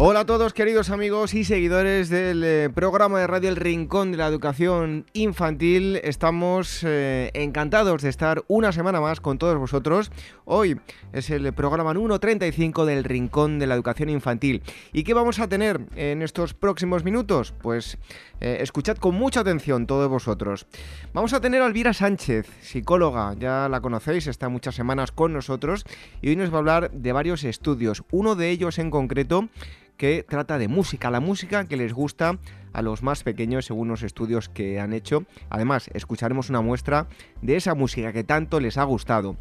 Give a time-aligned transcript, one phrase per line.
[0.00, 4.18] Hola a todos queridos amigos y seguidores del eh, programa de radio El Rincón de
[4.18, 5.96] la Educación Infantil.
[6.04, 10.12] Estamos eh, encantados de estar una semana más con todos vosotros.
[10.44, 10.78] Hoy
[11.12, 14.62] es el programa número 35 del Rincón de la Educación Infantil.
[14.92, 17.52] ¿Y qué vamos a tener en estos próximos minutos?
[17.60, 17.98] Pues
[18.40, 20.66] eh, escuchad con mucha atención todos vosotros.
[21.12, 25.84] Vamos a tener a Elvira Sánchez, psicóloga, ya la conocéis, está muchas semanas con nosotros
[26.22, 28.04] y hoy nos va a hablar de varios estudios.
[28.10, 29.48] Uno de ellos en concreto
[29.96, 32.38] que trata de música, la música que les gusta
[32.72, 35.24] a los más pequeños según los estudios que han hecho.
[35.50, 37.08] Además, escucharemos una muestra
[37.42, 39.36] de esa música que tanto les ha gustado.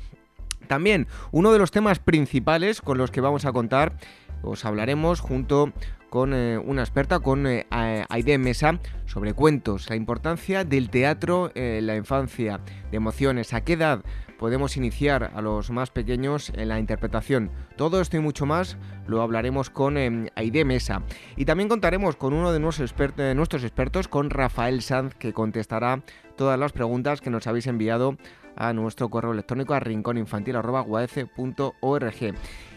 [0.68, 3.94] También uno de los temas principales con los que vamos a contar,
[4.42, 5.72] os hablaremos junto
[6.10, 11.88] con eh, una experta, con eh, Aide Mesa, sobre cuentos, la importancia del teatro en
[11.88, 12.60] la infancia,
[12.92, 14.04] de emociones, a qué edad
[14.38, 17.52] podemos iniciar a los más pequeños en la interpretación.
[17.76, 21.04] Todo esto y mucho más lo hablaremos con eh, Aide Mesa.
[21.36, 26.04] Y también contaremos con uno de nuestros, expertos, nuestros expertos, con Rafael Sanz, que contestará
[26.36, 28.18] todas las preguntas que nos habéis enviado
[28.58, 32.36] a nuestro correo electrónico a rincóninfantil.org.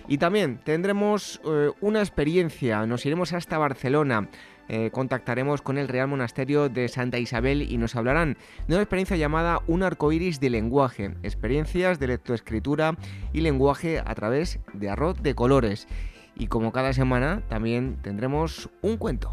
[0.09, 4.29] Y también tendremos eh, una experiencia, nos iremos hasta Barcelona
[4.73, 8.37] eh, contactaremos con el Real Monasterio de Santa Isabel y nos hablarán
[8.69, 12.97] de una experiencia llamada Un arcoíris de lenguaje, experiencias de lectoescritura
[13.33, 15.89] y lenguaje a través de arroz de colores.
[16.37, 19.33] Y como cada semana, también tendremos un cuento.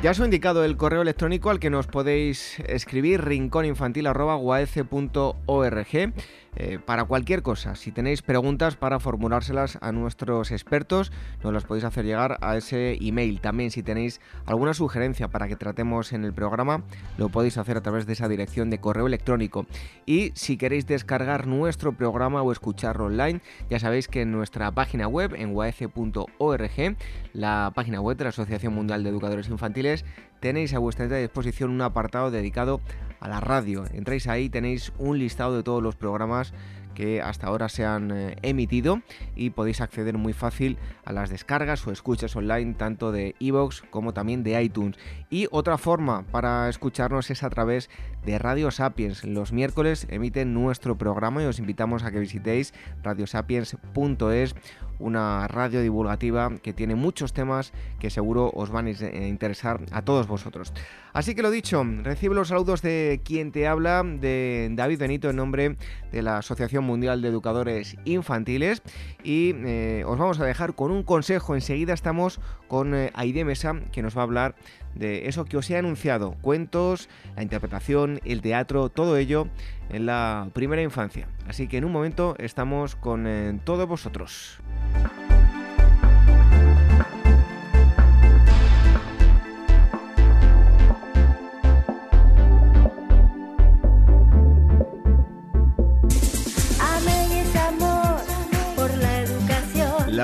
[0.00, 6.12] Ya os he indicado el correo electrónico al que nos podéis escribir rincóninfantil.org
[6.60, 7.76] eh, para cualquier cosa.
[7.76, 11.12] Si tenéis preguntas para formulárselas a nuestros expertos,
[11.44, 13.40] nos las podéis hacer llegar a ese email.
[13.40, 16.82] También si tenéis alguna sugerencia para que tratemos en el programa,
[17.16, 19.66] lo podéis hacer a través de esa dirección de correo electrónico.
[20.04, 23.40] Y si queréis descargar nuestro programa o escucharlo online,
[23.70, 26.96] ya sabéis que en nuestra página web, en uaf.org,
[27.34, 30.04] la página web de la Asociación Mundial de Educadores Infantiles,
[30.40, 32.80] tenéis a vuestra disposición un apartado dedicado
[33.20, 33.84] a la radio.
[33.92, 36.52] Entráis ahí, tenéis un listado de todos los programas
[36.98, 39.02] que hasta ahora se han eh, emitido
[39.36, 44.12] y podéis acceder muy fácil a las descargas o escuchas online tanto de iVoox como
[44.12, 44.98] también de iTunes.
[45.30, 47.88] Y otra forma para escucharnos es a través
[48.26, 49.22] de Radio Sapiens.
[49.22, 54.56] Los miércoles emiten nuestro programa y os invitamos a que visitéis radiosapiens.es
[54.98, 58.90] una radio divulgativa que tiene muchos temas que seguro os van a
[59.26, 60.72] interesar a todos vosotros.
[61.12, 65.36] Así que lo dicho, recibe los saludos de quien te habla, de David Benito en
[65.36, 65.76] nombre
[66.12, 68.82] de la Asociación Mundial de Educadores Infantiles
[69.22, 71.54] y eh, os vamos a dejar con un consejo.
[71.54, 74.54] Enseguida estamos con eh, Aide Mesa que nos va a hablar
[74.94, 79.48] de eso que os he anunciado, cuentos, la interpretación, el teatro, todo ello
[79.90, 81.28] en la primera infancia.
[81.46, 84.60] Así que en un momento estamos con eh, todos vosotros.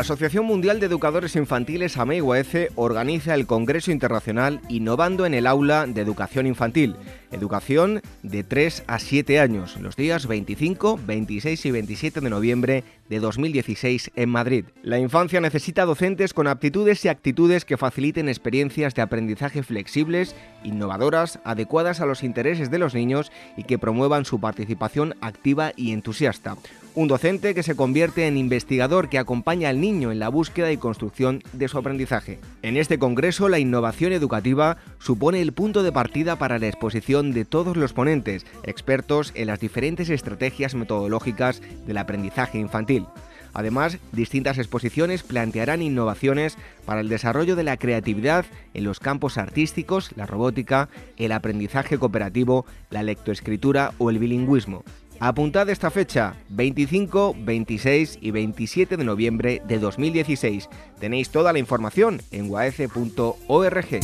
[0.04, 6.02] Asociación Mundial de Educadores Infantiles AMEIUAECE organiza el Congreso Internacional Innovando en el Aula de
[6.02, 6.94] Educación Infantil,
[7.32, 13.18] educación de 3 a 7 años, los días 25, 26 y 27 de noviembre de
[13.18, 14.66] 2016 en Madrid.
[14.82, 21.38] La infancia necesita docentes con aptitudes y actitudes que faciliten experiencias de aprendizaje flexibles, innovadoras,
[21.44, 26.58] adecuadas a los intereses de los niños y que promuevan su participación activa y entusiasta.
[26.96, 30.76] Un docente que se convierte en investigador que acompaña al niño en la búsqueda y
[30.76, 32.38] construcción de su aprendizaje.
[32.62, 37.44] En este congreso, la innovación educativa supone el punto de partida para la exposición de
[37.44, 43.06] todos los ponentes, expertos en las diferentes estrategias metodológicas del aprendizaje infantil.
[43.54, 50.10] Además, distintas exposiciones plantearán innovaciones para el desarrollo de la creatividad en los campos artísticos,
[50.14, 54.84] la robótica, el aprendizaje cooperativo, la lectoescritura o el bilingüismo.
[55.24, 60.68] Apuntad esta fecha, 25, 26 y 27 de noviembre de 2016.
[61.00, 64.00] Tenéis toda la información en waece.org.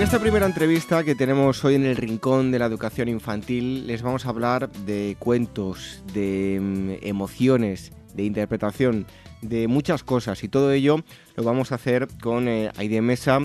[0.00, 4.00] en esta primera entrevista que tenemos hoy en el Rincón de la Educación Infantil, les
[4.00, 9.04] vamos a hablar de cuentos, de mm, emociones, de interpretación,
[9.42, 10.42] de muchas cosas.
[10.42, 11.04] Y todo ello
[11.36, 13.40] lo vamos a hacer con eh, Aide Mesa.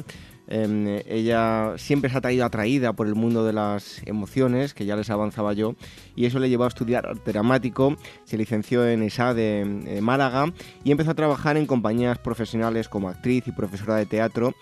[0.48, 4.96] Em, ella siempre se ha traído atraída por el mundo de las emociones, que ya
[4.96, 5.76] les avanzaba yo,
[6.16, 10.54] y eso le llevó a estudiar arte dramático, se licenció en ESA de Málaga
[10.86, 14.56] y empezó a trabajar en compañías profesionales como actriz y profesora de teatro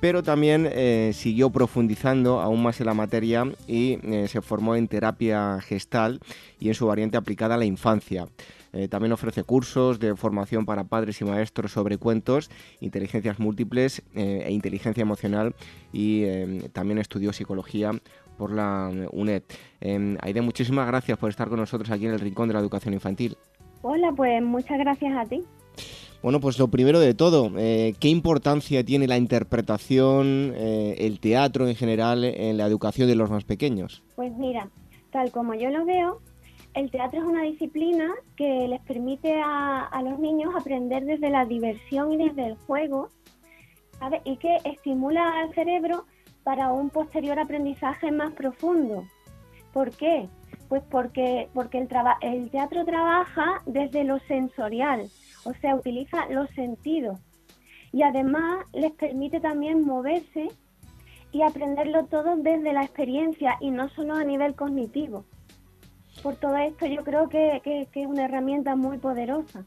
[0.00, 4.88] pero también eh, siguió profundizando aún más en la materia y eh, se formó en
[4.88, 6.20] terapia gestal
[6.58, 8.26] y en su variante aplicada a la infancia.
[8.72, 12.50] Eh, también ofrece cursos de formación para padres y maestros sobre cuentos,
[12.80, 15.56] inteligencias múltiples e inteligencia emocional
[15.92, 16.24] y
[16.72, 17.90] también estudió psicología
[18.38, 19.42] por la UNED.
[20.20, 23.36] Aide, muchísimas gracias por estar con nosotros aquí en el Rincón de la Educación Infantil.
[23.82, 25.42] Hola, pues muchas gracias a ti.
[26.22, 31.66] Bueno, pues lo primero de todo, eh, ¿qué importancia tiene la interpretación, eh, el teatro
[31.66, 34.02] en general en la educación de los más pequeños?
[34.16, 34.68] Pues mira,
[35.10, 36.20] tal como yo lo veo,
[36.74, 42.12] el teatro es una disciplina que les permite a, los niños aprender desde la diversión
[42.12, 43.08] y desde el juego,
[44.24, 46.06] Y que estimula al cerebro
[46.42, 49.04] para un posterior aprendizaje más profundo.
[49.72, 50.28] ¿Por qué?
[50.68, 51.88] Pues porque, porque el,
[52.22, 55.10] el teatro trabaja desde lo sensorial,
[55.44, 57.18] o sea, utiliza los sentidos
[57.92, 60.48] y además les permite también moverse
[61.32, 65.24] y aprenderlo todo desde la experiencia y no solo a nivel cognitivo.
[66.22, 69.64] Por todo esto yo creo que, es una herramienta muy poderosa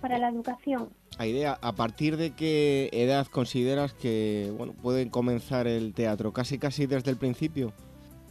[0.00, 0.90] para la educación.
[1.18, 6.32] idea, ¿a partir de qué edad consideras que bueno, pueden comenzar el teatro?
[6.32, 7.72] ¿Casi casi desde el principio?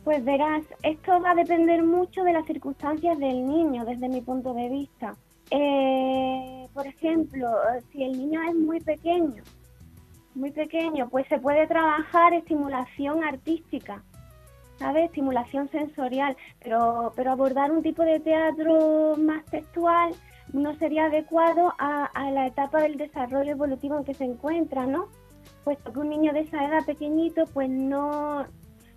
[0.04, 4.54] Pues verás, esto va a depender mucho de las circunstancias del niño desde mi punto
[4.54, 5.16] de vista.
[5.52, 7.50] Eh, por ejemplo,
[7.92, 9.44] si el niño es muy pequeño,
[10.36, 14.04] muy pequeño, pues se puede trabajar estimulación artística,
[14.78, 15.06] ¿sabes?
[15.06, 20.14] Estimulación sensorial, pero, pero abordar un tipo de teatro más textual
[20.54, 25.08] no sería adecuado a, la etapa del desarrollo evolutivo en que se encuentra, ¿no?
[25.64, 28.46] Puesto que un niño de esa edad pequeñito, pues no,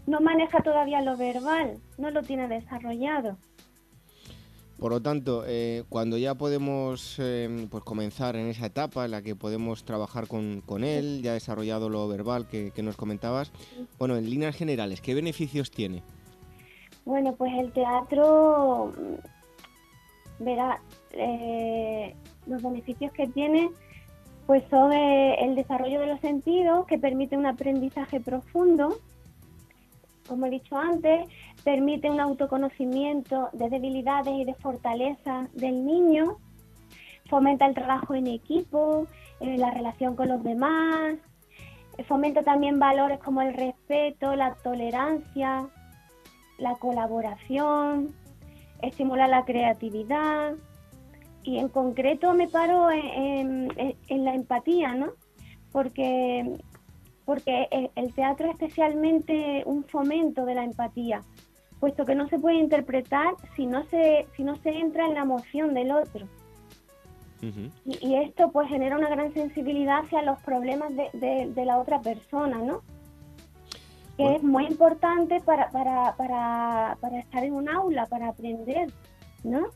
[0.07, 3.37] no maneja todavía lo verbal, no lo tiene desarrollado.
[4.79, 9.23] Por lo tanto, eh, cuando ya podemos eh, pues comenzar en esa etapa en la
[9.23, 13.53] que podemos trabajar con, él, ya desarrollado lo verbal que, nos comentabas,
[13.99, 16.03] bueno, en líneas generales, ¿qué beneficios tiene?
[17.05, 20.81] Bueno, pues el teatro, mm, verá,
[21.13, 22.15] eh,
[22.47, 23.71] los beneficios que tiene
[24.47, 28.99] pues son el desarrollo de los sentidos, que permite un aprendizaje profundo,
[30.29, 31.27] como he dicho antes,
[31.65, 36.37] permite un autoconocimiento de debilidades y de fortalezas del niño,
[37.29, 39.07] fomenta el trabajo en equipo,
[39.41, 41.17] eh, la relación con los demás,
[41.97, 45.67] eh, fomenta también valores como el respeto, la tolerancia,
[46.59, 48.15] la colaboración,
[48.83, 50.55] estimula la creatividad
[51.43, 53.69] y en concreto me paro en,
[54.09, 55.13] la empatía, ¿no?
[55.73, 56.59] Porque
[57.25, 61.23] porque el teatro es especialmente un fomento de la empatía,
[61.85, 65.21] puesto que no se puede interpretar si no se, si no se entra en la
[65.21, 66.27] emoción del otro.
[67.85, 72.81] y, esto pues genera una gran sensibilidad hacia los problemas de, la otra persona, ¿no?
[74.17, 78.91] Que es muy importante para, para, para, para estar en un aula, para aprender,
[79.43, 79.67] ¿no?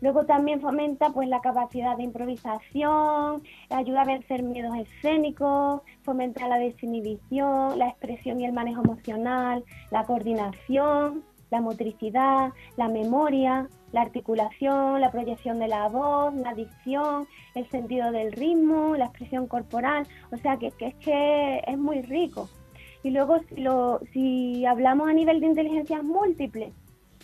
[0.00, 6.58] Luego también fomenta pues la capacidad de improvisación, ayuda a vencer miedos escénicos, fomenta la
[6.58, 15.00] desinhibición, la expresión y el manejo emocional, la coordinación, la motricidad, la memoria, la articulación,
[15.00, 20.36] la proyección de la voz, la dicción, el sentido del ritmo, la expresión corporal, o
[20.36, 22.48] sea que, es que es muy rico.
[23.02, 26.72] Y luego si, lo, si hablamos a nivel de inteligencias múltiples,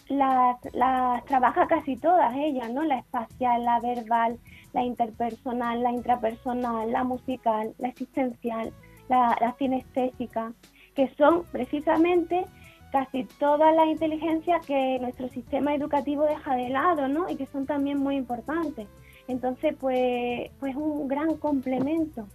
[0.09, 2.85] las, las trabaja casi todas ellas, ¿no?
[2.85, 4.38] La espacial, la verbal,
[4.73, 8.73] la interpersonal, la intrapersonal, la musical, la existencial,
[9.09, 10.52] la, la cinestésica,
[10.95, 12.47] que son precisamente
[12.96, 17.28] casi todas las inteligencias que nuestro sistema educativo deja de lado, ¿no?
[17.28, 18.86] Y que son también muy importantes.
[19.28, 22.26] Entonces, pues, pues un gran complemento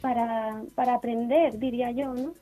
[0.00, 2.32] para, para aprender, diría yo, ¿no?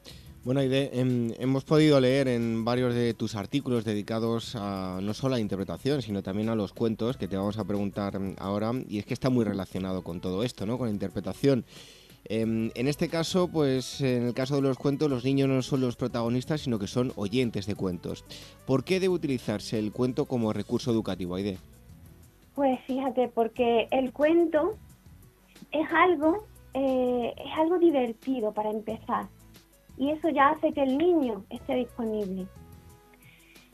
[0.44, 5.34] Bueno, Aide, em, hemos podido leer en varios de tus artículos dedicados a no solo
[5.34, 8.98] a la interpretación, sino también a los cuentos, que te vamos a preguntar ahora, y
[8.98, 10.78] es que está muy relacionado con todo esto, ¿no?
[10.78, 11.64] Con la interpretación.
[12.24, 15.80] Em, en este caso, pues en el caso de los cuentos, los niños no son
[15.80, 18.24] los protagonistas, sino que son oyentes de cuentos.
[18.66, 21.58] ¿Por qué debe utilizarse el cuento como recurso educativo, Aide?
[22.54, 24.76] Pues fíjate, porque el cuento
[25.72, 29.26] es algo, eh, es algo divertido para empezar
[29.96, 32.46] y eso ya hace que el niño esté disponible.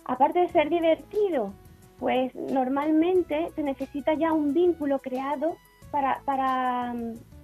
[0.04, 1.52] Aparte de ser divertido,
[1.98, 5.56] pues normalmente se necesita ya un vínculo creado
[5.90, 6.94] para, para,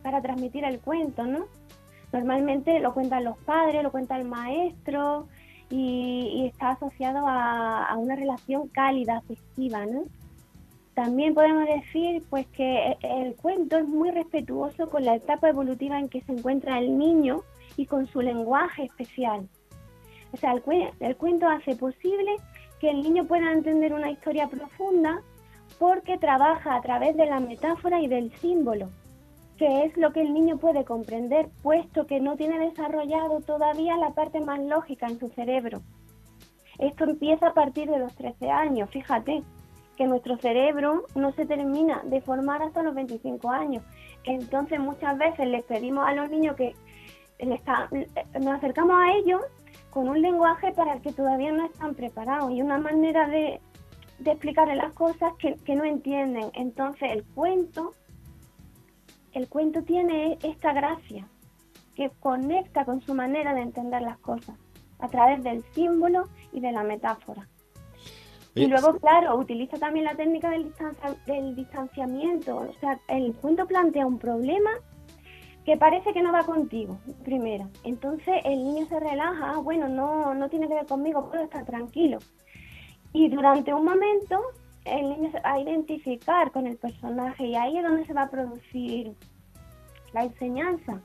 [0.04, 1.46] para transmitir el cuento, ¿no?
[2.12, 5.26] Normalmente lo cuentan los padres, lo cuenta el maestro
[5.70, 10.04] y, está asociado a, a, una relación cálida, afectiva, ¿no?
[10.94, 16.08] También podemos decir pues que el cuento es muy respetuoso con la etapa evolutiva en
[16.08, 17.40] que se encuentra el niño
[17.76, 19.48] y con su lenguaje especial.
[20.32, 20.62] O sea, el,
[21.00, 22.36] el cuento hace posible
[22.78, 25.22] que el niño pueda entender una historia profunda
[25.78, 28.90] porque trabaja a través de la metáfora y del símbolo,
[29.58, 34.10] que es lo que el niño puede comprender, puesto que no tiene desarrollado todavía la
[34.10, 35.80] parte más lógica en su cerebro.
[36.78, 39.42] Esto empieza a partir de los 13 años, fíjate
[39.96, 43.84] que nuestro cerebro no se termina de formar hasta los 25 años.
[44.24, 46.74] Entonces muchas veces les pedimos a los niños que
[47.40, 49.40] nos acercamos a ellos
[49.90, 53.60] con un lenguaje para el que todavía no están preparados y una manera de,
[54.18, 56.50] de explicarle las cosas que no entienden.
[56.54, 57.92] Entonces el cuento,
[59.34, 61.28] el cuento tiene esta gracia
[61.94, 64.56] que conecta con su manera de entender las cosas
[64.98, 67.48] a través del símbolo y de la metáfora.
[68.54, 70.72] Y luego, claro, utiliza también la técnica del,
[71.26, 72.56] del distanciamiento.
[72.56, 74.70] O sea, el cuento plantea un problema
[75.64, 77.68] que parece que no va contigo, primero.
[77.82, 81.64] Entonces el niño se relaja, ah, bueno, no, no tiene que ver conmigo, puedo estar
[81.64, 82.18] tranquilo.
[83.12, 84.40] Y durante un momento
[84.84, 88.22] el niño se va a identificar con el personaje y ahí es donde se va
[88.22, 89.12] a producir
[90.12, 91.00] la enseñanza.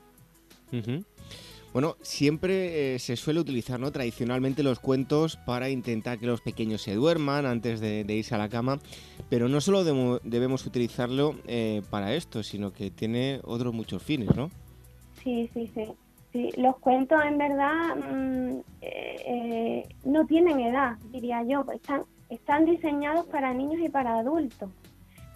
[1.72, 3.92] Bueno, siempre eh, se suele utilizar ¿no?
[3.92, 8.48] tradicionalmente los cuentos para intentar que los pequeños se duerman antes de, irse a la
[8.48, 8.78] cama,
[9.28, 14.50] pero no solo debemos utilizarlo eh, para esto, sino que tiene otros muchos fines, ¿no?
[15.22, 15.84] Sí, sí, sí.
[16.32, 16.50] sí.
[16.56, 23.52] Los cuentos en verdad mm, eh, no tienen edad, diría yo, están, están diseñados para
[23.52, 24.70] niños y para adultos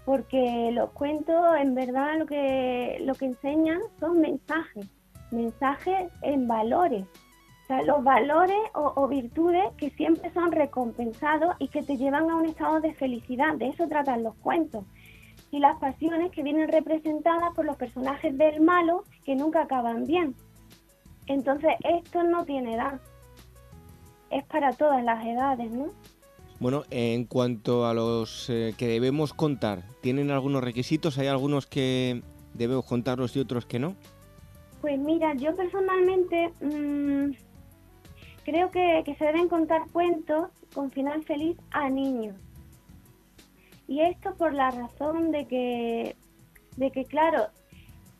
[0.04, 4.86] porque los cuentos en verdad lo que lo que enseñan son mensajes
[5.34, 7.04] mensajes en valores.
[7.64, 12.36] O sea, los valores o, virtudes que siempre son recompensados y que te llevan a
[12.36, 13.54] un estado de felicidad.
[13.54, 14.84] De eso tratan los cuentos.
[15.50, 20.34] Y las pasiones que vienen representadas por los personajes del malo que nunca acaban bien.
[21.26, 23.00] Entonces, esto no tiene edad.
[24.30, 25.86] Es para todas las edades, ¿no?
[26.64, 31.18] Bueno, en cuanto a los eh, que debemos contar, ¿tienen algunos requisitos?
[31.18, 32.22] ¿Hay algunos que
[32.54, 33.96] debemos contarlos y otros que no?
[34.80, 37.32] Pues mira, yo personalmente mm,
[38.46, 42.34] creo que, se deben contar cuentos con final feliz a niños.
[43.86, 46.16] Y esto por la razón de que,
[46.78, 47.48] de que claro,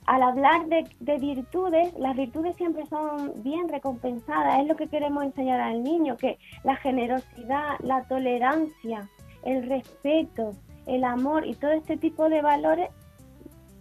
[0.06, 5.24] al hablar de, de, virtudes, las virtudes siempre son bien recompensadas, es lo que queremos
[5.24, 9.08] enseñar al niño, que la generosidad, la tolerancia,
[9.44, 10.52] el respeto,
[10.86, 12.90] el amor y todo este tipo de valores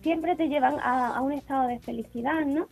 [0.02, 2.68] siempre te llevan a, un estado de felicidad, ¿no?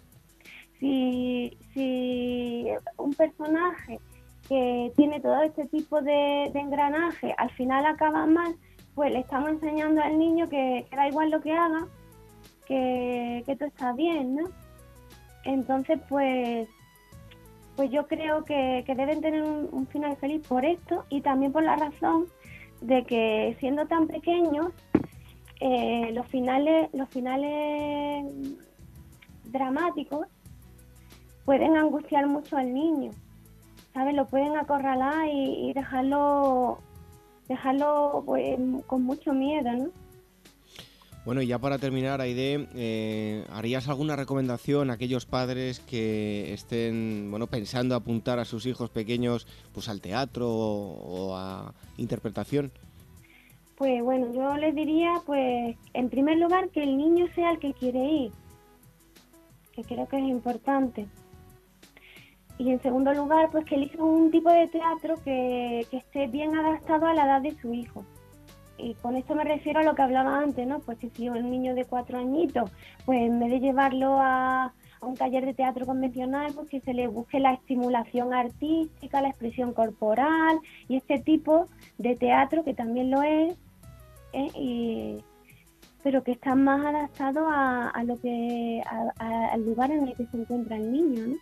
[0.79, 2.65] Si, si
[2.97, 3.99] un personaje
[4.51, 8.55] que tiene todo este tipo de, engranaje al final acaba mal,
[8.95, 11.87] pues le estamos enseñando al niño que, da igual lo que haga,
[12.71, 14.49] que, todo está bien, ¿no?
[15.43, 16.69] Entonces, pues,
[17.75, 21.75] pues yo creo que, deben tener un, final feliz por esto y también por la
[21.75, 22.27] razón
[22.81, 24.71] de que siendo tan pequeños
[25.59, 28.25] eh, los finales, los finales
[29.45, 30.27] dramáticos
[31.45, 33.11] pueden angustiar mucho al niño,
[33.93, 34.15] ¿sabes?
[34.15, 36.79] Lo pueden acorralar y, dejarlo,
[37.47, 40.00] dejarlo pues, con mucho miedo, ¿no?
[41.23, 47.29] Bueno, y ya para terminar, Aide, eh, ¿harías alguna recomendación a aquellos padres que estén
[47.29, 52.71] bueno, pensando apuntar a sus hijos pequeños pues, al teatro o a interpretación?
[53.81, 57.73] Pues bueno, yo les diría, pues, en primer lugar, que el niño sea el que
[57.73, 58.31] quiere ir,
[59.73, 61.07] que creo que es importante.
[62.59, 67.07] Y en segundo lugar, pues que elija un tipo de teatro que, esté bien adaptado
[67.07, 68.05] a la edad de su hijo.
[68.81, 70.79] Y con esto me refiero a lo que hablaba antes, ¿no?
[70.79, 72.71] Pues si un niño de cuatro añitos,
[73.05, 76.93] pues en vez de llevarlo a, a un taller de teatro convencional, pues que se
[76.93, 83.11] le busque la estimulación artística, la expresión corporal y este tipo de teatro que también
[83.11, 83.55] lo es,
[84.33, 85.21] ¿eh?
[86.03, 88.81] pero que está más adaptado a, lo que
[89.19, 91.37] al lugar en el que se encuentra el niño.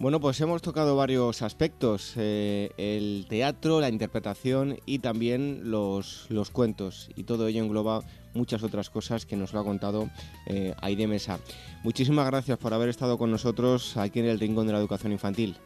[0.00, 6.50] Bueno, pues hemos tocado varios aspectos, eh, el teatro, la interpretación y también los, los
[6.50, 7.10] cuentos.
[7.14, 8.02] Y todo ello engloba
[8.34, 10.10] muchas otras cosas que nos lo ha contado
[10.46, 11.38] eh, Aide Mesa.
[11.84, 15.56] Muchísimas gracias por haber estado con nosotros aquí en el Rincón de la Educación Infantil.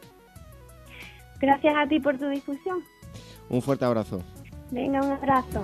[1.41, 2.83] Gracias a ti por tu discusión.
[3.49, 4.21] Un fuerte abrazo.
[4.71, 5.63] Venga, un abrazo.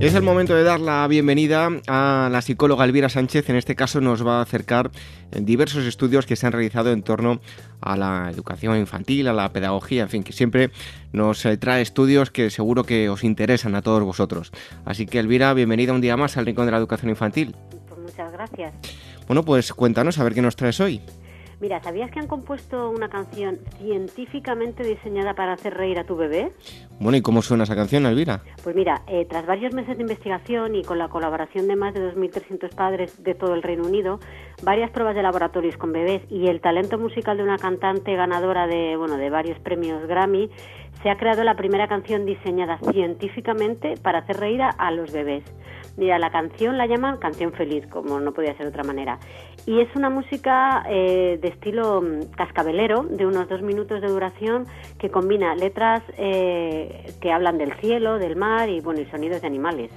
[0.00, 3.50] Es el momento de dar la bienvenida a la psicóloga Elvira Sánchez.
[3.50, 4.92] En este caso nos va a acercar
[5.32, 7.40] diversos estudios que se han realizado en torno
[7.80, 10.70] a la educación infantil, a la pedagogía, en fin, que siempre
[11.12, 14.52] nos eh, trae estudios que seguro que os interesan a todos vosotros.
[14.84, 17.56] Así que Elvira, bienvenida un día más al Rincón de la Educación Infantil.
[17.88, 18.74] Pues muchas gracias.
[19.26, 21.02] Bueno, pues cuéntanos a ver qué nos traes hoy.
[21.60, 26.52] Mira, ¿sabías que han compuesto una canción científicamente diseñada para hacer reír a tu bebé?
[27.00, 28.42] Bueno, ¿y cómo suena esa canción, Elvira?
[28.62, 32.14] Pues mira, eh, tras varios meses de investigación y con la colaboración de más de
[32.14, 34.20] 2.300 padres de todo el Reino Unido,
[34.62, 38.96] varias pruebas de laboratorios con bebés y el talento musical de una cantante ganadora de,
[38.96, 40.50] bueno, de varios premios Grammy,
[41.02, 45.42] se ha creado la primera canción diseñada científicamente para hacer reír a los bebés.
[45.98, 49.18] Mira, la canción la llaman Canción Feliz, como no podía ser de otra manera.
[49.66, 54.64] Y es una música eh, de estilo mm, cascabelero, de unos dos minutos de duración,
[54.96, 59.48] que combina letras eh, que hablan del cielo, del mar y, bueno, y sonidos de
[59.48, 59.90] animales.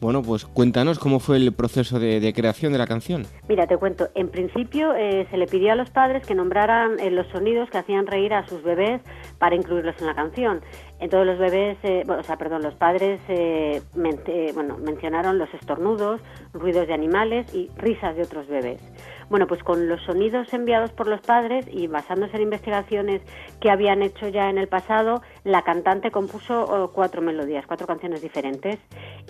[0.00, 3.26] Bueno, pues cuéntanos cómo fue el proceso de, creación de la canción.
[3.48, 4.08] Mira, te cuento.
[4.14, 7.78] En principio eh, se le pidió a los padres que nombraran eh, los sonidos que
[7.78, 9.00] hacían reír a sus bebés
[9.38, 10.60] para incluirlos en la canción.
[11.00, 13.20] Entonces los bebés, eh, o sea, perdón, los padres
[14.54, 16.20] bueno, mencionaron los estornudos,
[16.52, 18.80] ruidos de animales y risas de otros bebés.
[19.30, 23.20] Bueno, pues con los sonidos enviados por los padres y basándose en investigaciones
[23.60, 28.22] que habían hecho ya en el pasado, la cantante compuso oh, cuatro melodías, cuatro canciones
[28.22, 28.78] diferentes.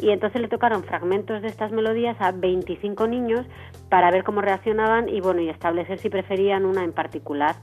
[0.01, 3.45] Y entonces le tocaron fragmentos de estas melodías a 25 niños
[3.89, 7.57] para ver cómo reaccionaban y bueno, y establecer si preferían una en particular.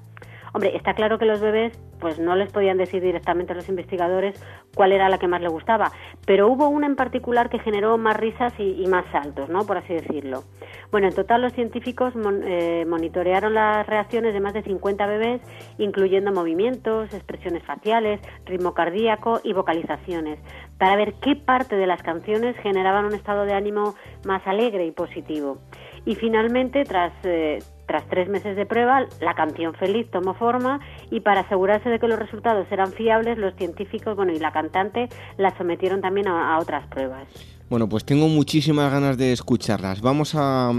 [0.55, 4.41] Hombre, está claro que los bebés pues no les podían decir directamente a los investigadores
[4.73, 5.91] cuál era la que más le gustaba,
[6.25, 9.65] pero hubo una en particular que generó más risas y, más saltos, ¿no?
[9.65, 10.43] Por así decirlo.
[10.91, 12.13] Bueno, en total los científicos
[12.45, 15.41] eh, monitorearon las reacciones de más de 50 bebés,
[15.77, 20.39] incluyendo movimientos, expresiones faciales, ritmo cardíaco y vocalizaciones,
[20.77, 24.91] para ver qué parte de las canciones generaban un estado de ánimo más alegre y
[24.91, 25.57] positivo.
[26.05, 30.79] Y finalmente, tras, eh, tras tres meses de prueba, la canción feliz tomó forma
[31.11, 35.09] y para asegurarse de que los resultados eran fiables, los científicos bueno, y la cantante
[35.37, 37.27] la sometieron también a, otras pruebas.
[37.69, 40.01] Bueno, pues tengo muchísimas ganas de escucharlas.
[40.01, 40.71] Vamos a,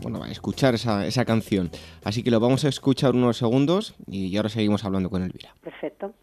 [0.00, 1.70] bueno, a escuchar esa, esa, canción.
[2.04, 5.54] Así que lo vamos a escuchar unos segundos y ahora seguimos hablando con Elvira.
[5.60, 6.14] Perfecto.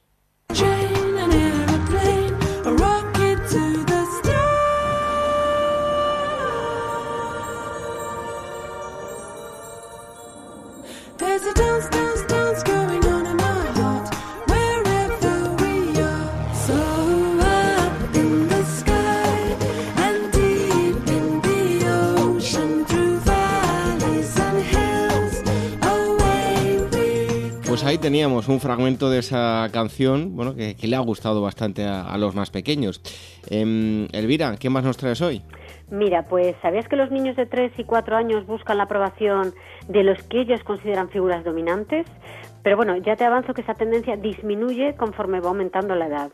[28.09, 32.49] Teníamos un fragmento de esa canción, bueno, que, le ha gustado bastante a, los más
[32.49, 33.03] pequeños.
[33.51, 35.43] Em, Elvira, ¿qué más nos traes hoy?
[35.91, 39.53] Mira, pues ¿sabías que los niños de 3 y 4 años buscan la aprobación
[39.87, 42.07] de los que ellos consideran figuras dominantes?
[42.63, 46.31] Pero bueno, ya te avanzo que esa tendencia disminuye conforme va aumentando la edad.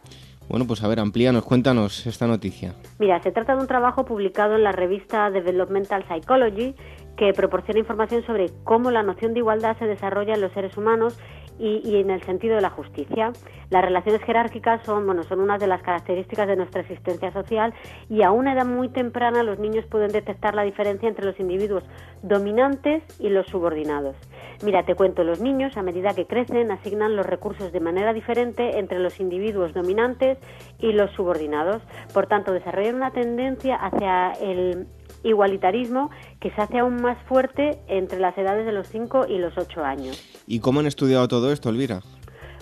[0.47, 2.73] Bueno, pues a ver, amplíanos, cuéntanos esta noticia.
[2.99, 6.73] Mira, se trata de un trabajo publicado en la revista Developmental Psychology
[7.17, 11.17] que proporciona información sobre cómo la noción de igualdad se desarrolla en los seres humanos
[11.57, 13.31] y, en el sentido de la justicia.
[13.69, 17.73] Las relaciones jerárquicas son, bueno, son una de las características de nuestra existencia social
[18.09, 21.83] y a una edad muy temprana los niños pueden detectar la diferencia entre los individuos
[22.21, 24.15] dominantes y los subordinados.
[24.63, 28.79] Mira, te cuento, los niños a medida que crecen asignan los recursos de manera diferente
[28.79, 30.37] entre los individuos dominantes
[30.79, 31.81] y los subordinados.
[32.13, 34.87] Por tanto, desarrollan una tendencia hacia el
[35.23, 39.57] igualitarismo que se hace aún más fuerte entre las edades de los 5 y los
[39.57, 40.34] 8 años.
[40.47, 42.01] ¿Y cómo han estudiado todo esto, Elvira?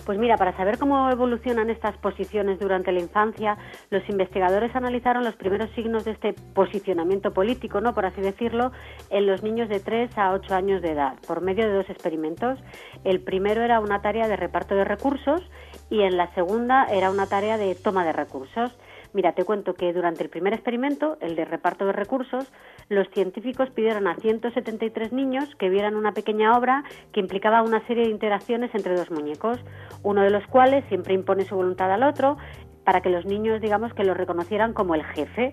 [0.04, 3.56] Pues mira, para saber cómo evolucionan estas posiciones durante la infancia,
[3.88, 7.94] los investigadores analizaron los primeros signos de este posicionamiento político, ¿no?
[7.94, 8.70] por así decirlo,
[9.08, 12.58] en los niños de 3 a 8 años de edad, por medio de dos experimentos.
[13.04, 15.40] El primero era una tarea de reparto de recursos
[15.88, 18.76] y en la segunda era una tarea de toma de recursos.
[19.14, 22.52] Mira, te cuento que durante el primer experimento, el de reparto de recursos,
[22.88, 28.06] los científicos pidieron a 173 niños que vieran una pequeña obra que implicaba una serie
[28.06, 29.60] de interacciones entre dos muñecos,
[30.02, 32.38] uno de los cuales siempre impone su voluntad al otro
[32.84, 35.52] para que los niños, digamos, que lo reconocieran como el jefe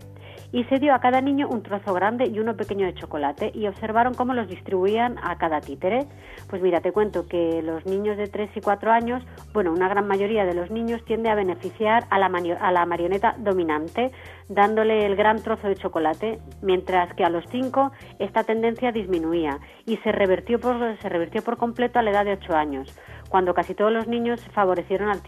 [0.52, 3.68] y se dio a cada niño un trozo grande y uno pequeño de chocolate y
[3.68, 6.06] observaron cómo los distribuían a cada títere.
[6.50, 9.24] Pues mira, te cuento que los niños de 3 y 4 años,
[9.54, 13.36] bueno, una gran mayoría de los niños tiende a beneficiar a la, a la marioneta
[13.40, 14.12] dominante,
[14.50, 19.98] dándole el gran trozo de chocolate, mientras que a los 5 esta tendencia disminuía y
[19.98, 22.94] se revertió por, se revertió por completo a la edad de 8 años,
[23.30, 25.22] cuando casi todos los niños favorecieron al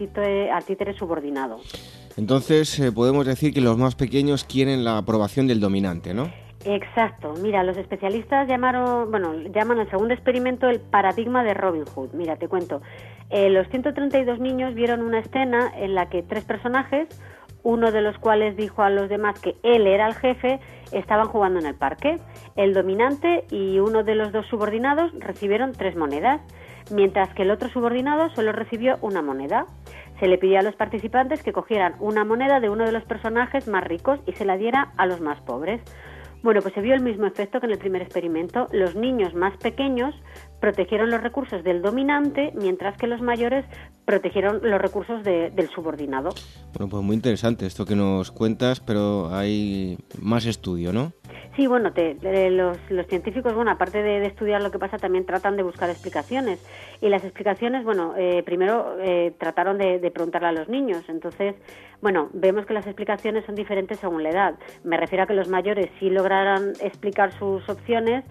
[0.52, 1.60] al títere subordinado.
[2.16, 6.30] Entonces eh, podemos decir que los más pequeños quieren la aprobación del dominante, ¿no?
[6.64, 7.34] Exacto.
[7.42, 12.12] Mira, los especialistas llamaron, bueno, llaman al segundo experimento el paradigma de Robin Hood.
[12.14, 12.80] Mira, te cuento.
[13.30, 17.08] Eh, los 132 niños vieron una escena en la que tres personajes,
[17.62, 20.60] uno de los cuales dijo a los demás que él era el jefe,
[20.92, 22.18] estaban jugando en el parque.
[22.56, 26.40] El dominante y uno de los dos subordinados recibieron tres monedas,
[26.90, 29.66] mientras que el otro subordinado solo recibió una moneda
[30.20, 33.66] se le pidió a los participantes que cogieran una moneda de uno de los personajes
[33.68, 35.80] más ricos y se la diera a los más pobres.
[36.42, 38.68] Bueno, pues se vio el mismo efecto que en el primer experimento.
[38.70, 40.14] Los niños más pequeños
[40.64, 43.66] protegieron los recursos del dominante, mientras que los mayores
[44.06, 46.30] protegieron los recursos del subordinado.
[46.72, 51.12] Bueno, pues muy interesante esto que nos cuentas, pero hay más estudio, ¿no?
[51.56, 51.92] Sí, bueno,
[52.50, 56.58] los, científicos, bueno, aparte de, estudiar lo que pasa, también tratan de buscar explicaciones.
[57.00, 61.04] Y las explicaciones, bueno, eh, primero eh, trataron de, preguntarle a los niños.
[61.08, 61.54] Entonces,
[62.02, 64.54] bueno, vemos que las explicaciones son diferentes según la edad.
[64.82, 68.24] Me refiero a que los mayores sí lograron explicar sus opciones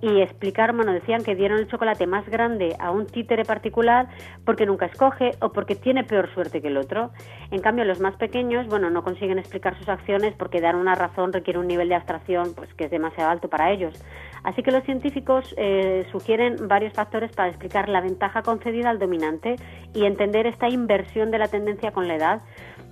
[0.00, 4.08] y explicar, bueno, decían que dieron el chocolate más grande a un títere particular
[4.44, 7.10] porque nunca escoge o porque tiene peor suerte que el otro.
[7.50, 11.32] En cambio, los más pequeños, bueno, no consiguen explicar sus acciones porque dar una razón
[11.32, 13.94] requiere un nivel de abstracción pues que es demasiado alto para ellos.
[14.42, 19.56] Así que los científicos eh, sugieren varios factores para explicar la ventaja concedida al dominante
[19.94, 22.42] y entender esta inversión de la tendencia con la edad.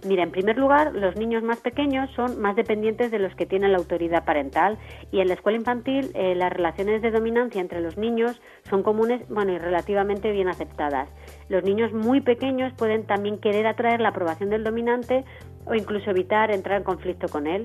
[0.07, 3.73] Mira, en primer lugar, los niños más pequeños son más dependientes de los que tienen
[3.73, 4.79] la autoridad parental
[5.11, 9.29] y en la escuela infantil eh, las relaciones de dominancia entre los niños son comunes
[9.29, 11.09] bueno, y relativamente bien aceptadas.
[11.49, 15.25] Los niños muy pequeños pueden también querer atraer la aprobación del dominante
[15.67, 17.65] o incluso evitar entrar en conflicto con él.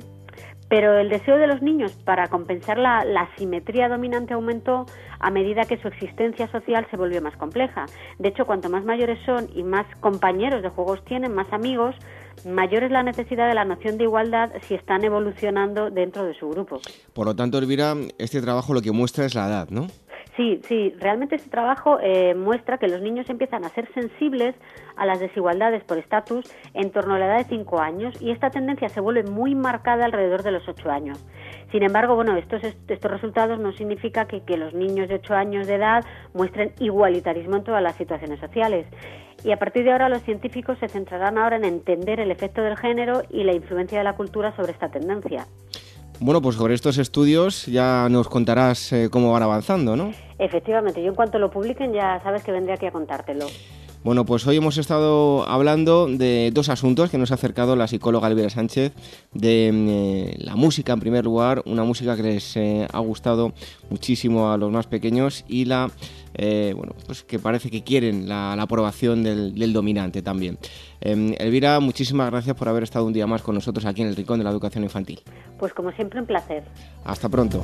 [0.70, 4.88] Pero el deseo de los niños para compensar la, la, simetría dominante aumentó
[5.20, 7.86] a medida que su existencia social se volvió más compleja.
[8.18, 11.96] De hecho, cuanto más mayores son y más compañeros de juegos tienen, más amigos,
[12.46, 16.50] mayor es la necesidad de la noción de igualdad si están evolucionando dentro de su
[16.50, 16.80] grupo.
[17.14, 19.88] Por lo tanto, Elvira, este trabajo lo que muestra es la edad, ¿no?
[20.36, 24.56] Sí, sí, realmente este trabajo eh, muestra que los niños empiezan a ser sensibles
[24.96, 28.50] a las desigualdades por estatus en torno a la edad de 5 años y esta
[28.50, 31.24] tendencia se vuelve muy marcada alrededor de los 8 años.
[31.72, 35.68] Sin embargo, bueno, estos, estos resultados no significa que, que los niños de 8 años
[35.68, 38.88] de edad muestren igualitarismo en todas las situaciones sociales.
[39.44, 42.78] Y a partir de ahora los científicos se centrarán ahora en entender el efecto del
[42.78, 45.46] género y la influencia de la cultura sobre esta tendencia.
[46.20, 50.14] Bueno, pues sobre estos estudios ya nos contarás eh, cómo van avanzando, ¿no?
[50.40, 53.46] Efectivamente, yo en cuanto lo publiquen ya sabes que vendré aquí a contártelo.
[54.04, 58.28] Bueno, pues hoy hemos estado hablando de dos asuntos que nos ha acercado la psicóloga
[58.28, 58.92] Elvira Sánchez,
[59.34, 63.54] de eh, la música en primer lugar, una música que les eh, ha gustado
[63.90, 65.90] muchísimo a los más pequeños y la,
[66.34, 70.58] eh, bueno, pues que parece que quieren la, aprobación del, del, dominante también.
[71.00, 74.18] Em, Elvira, muchísimas gracias por haber estado un día más con nosotros aquí en el
[74.18, 75.22] Rincón de la Educación Infantil.
[75.58, 76.66] Pues como siempre un placer.
[77.06, 77.64] Hasta pronto.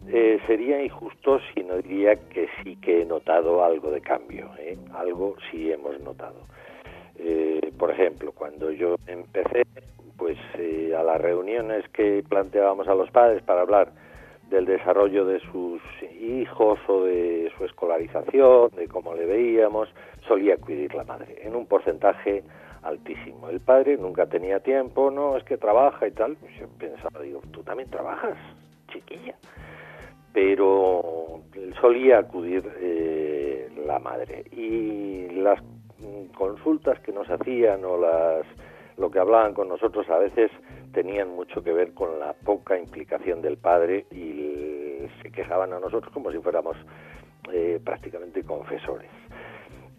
[0.08, 4.78] Eh, sería injusto si no diría que sí que he notado algo de cambio, ¿eh?
[4.94, 6.36] algo sí hemos notado.
[7.28, 9.64] Eh, por ejemplo, cuando yo empecé,
[10.16, 13.92] pues eh, a las reuniones que planteábamos a los padres para hablar
[14.52, 15.82] del desarrollo de sus
[16.22, 19.90] hijos o de su escolarización, de cómo le veíamos,
[20.28, 22.44] solía acudir la madre, en un porcentaje
[22.84, 23.50] altísimo.
[23.50, 26.36] El padre nunca tenía tiempo, no, es que trabaja y tal.
[26.36, 28.38] Pues yo pensaba, digo, tú también trabajas,
[28.94, 29.34] chiquilla.
[30.32, 31.42] Pero
[31.82, 34.44] solía acudir eh, la madre.
[34.52, 35.60] Y las
[36.36, 38.46] consultas que nos hacían o las
[38.98, 40.52] lo que hablaban con nosotros a veces
[40.94, 46.14] tenían mucho que ver con la poca implicación del padre y se quejaban a nosotros
[46.14, 46.78] como si fuéramos
[47.52, 49.10] eh, prácticamente confesores.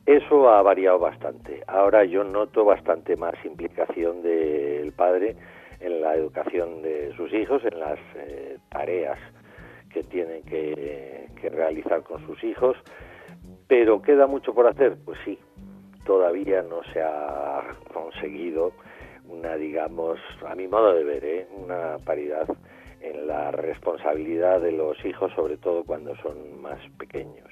[0.07, 1.63] Eso ha variado bastante.
[1.67, 5.37] Ahora yo noto bastante más implicación del padre
[5.81, 9.19] en la educación de sus hijos, en las eh, tareas
[9.93, 12.77] que tiene que, que realizar con sus hijos.
[13.67, 15.39] Pero queda mucho por hacer, pues sí,
[16.07, 18.73] todavía no se ha conseguido
[19.29, 21.47] una, digamos, a mi modo de ver, ¿eh?
[21.53, 22.49] una paridad
[23.01, 27.49] en la responsabilidad de los hijos, sobre todo cuando son más pequeños.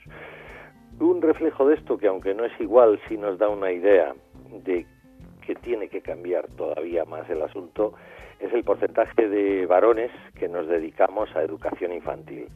[1.00, 4.14] Un reflejo de esto, que aunque no es igual, sí nos da una idea
[4.64, 4.86] de
[5.44, 7.94] que tiene que cambiar todavía más el asunto,
[8.38, 12.48] es el porcentaje de varones que nos dedicamos a educación infantil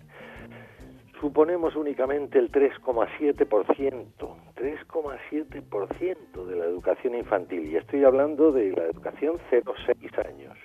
[1.20, 9.38] suponemos únicamente el 3,7%, 3,7% de la educación infantil, y estoy hablando de la educación
[9.50, 10.56] 0-6 años.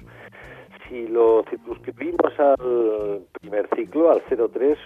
[0.88, 4.78] Si lo circunscribimos al primer ciclo, al 0-3,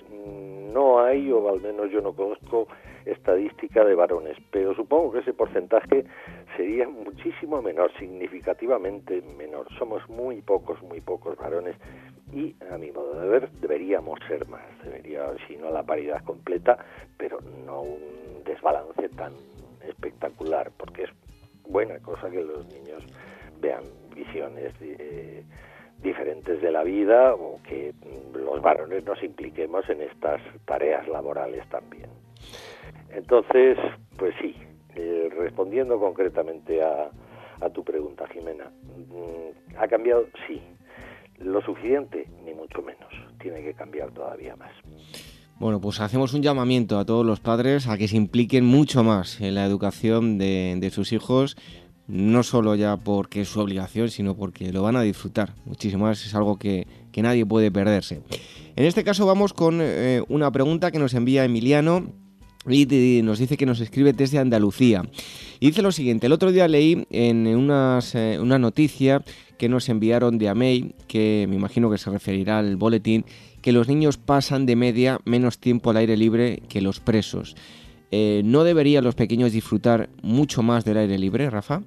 [0.73, 2.67] no hay, o al menos yo no conozco,
[3.05, 6.05] estadística de varones, pero supongo que ese porcentaje
[6.55, 9.67] sería muchísimo menor, significativamente menor.
[9.77, 11.75] Somos muy pocos, muy pocos varones.
[12.33, 16.77] Y a mi modo de ver deberíamos ser más, debería, si no la paridad completa,
[17.17, 19.33] pero no un desbalance tan
[19.87, 21.09] espectacular, porque es
[21.67, 23.03] buena cosa que los niños
[23.61, 23.83] vean
[24.13, 24.73] visiones
[26.01, 27.93] diferentes de la vida o que
[28.33, 32.09] los varones nos impliquemos en estas tareas laborales también.
[33.09, 33.77] Entonces,
[34.17, 34.55] pues sí,
[34.95, 37.09] eh, respondiendo concretamente a,
[37.61, 40.27] a tu pregunta, Jimena, mm, ¿ha cambiado?
[40.47, 40.61] Sí,
[41.39, 43.09] lo suficiente, ni mucho menos.
[43.39, 44.71] Tiene que cambiar todavía más.
[45.59, 49.41] Bueno, pues hacemos un llamamiento a todos los padres a que se impliquen mucho más
[49.41, 51.57] en la educación de, sus hijos,
[52.07, 56.25] no solo ya porque es su obligación, sino porque lo van a disfrutar muchísimo más,
[56.25, 58.21] es algo que, nadie puede perderse.
[58.75, 62.13] En este caso vamos con eh, una pregunta que nos envía Emiliano
[62.69, 65.03] y nos dice que nos escribe desde Andalucía.
[65.59, 69.23] Y dice lo siguiente, el otro día leí en unas, eh, una noticia
[69.57, 73.25] que nos enviaron de AMEI, que me imagino que se referirá al boletín,
[73.61, 77.55] que los niños pasan de media menos tiempo al aire libre que los presos.
[78.11, 81.81] Eh, ¿No deberían los pequeños disfrutar mucho más del aire libre, Rafa?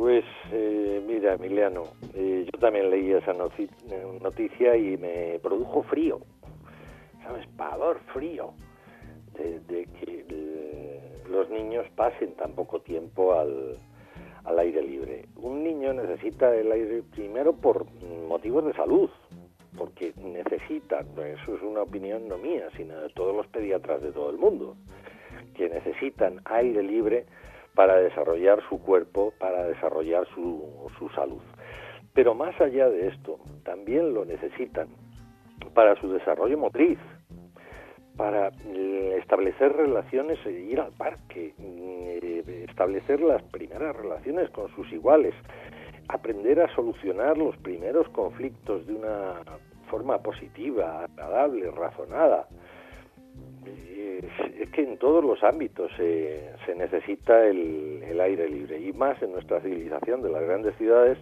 [0.00, 1.82] Pues eh, mira, Emiliano,
[2.14, 6.20] eh, yo también leí esa noticia y me produjo frío,
[7.22, 7.46] ¿sabes?
[7.58, 8.54] Pavor, frío,
[9.34, 13.76] de, que los niños pasen tan poco tiempo al,
[14.44, 15.26] al aire libre.
[15.36, 17.84] Un niño necesita el aire primero por
[18.26, 19.10] motivos de salud,
[19.76, 24.30] porque necesita, eso es una opinión no mía, sino de todos los pediatras de todo
[24.30, 24.76] el mundo,
[25.54, 27.26] que necesitan aire libre
[27.74, 31.42] para desarrollar su cuerpo, para desarrollar su, su salud.
[32.12, 34.88] Pero más allá de esto, también lo necesitan
[35.74, 36.98] para su desarrollo motriz,
[38.16, 44.92] para eh, establecer relaciones, e ir al parque, eh, establecer las primeras relaciones con sus
[44.92, 45.34] iguales,
[46.08, 49.40] aprender a solucionar los primeros conflictos de una
[49.88, 52.46] forma positiva, agradable, razonada.
[53.66, 59.32] Es, que en todos los ámbitos se, necesita el, el aire libre y más en
[59.32, 61.18] nuestra civilización de las grandes ciudades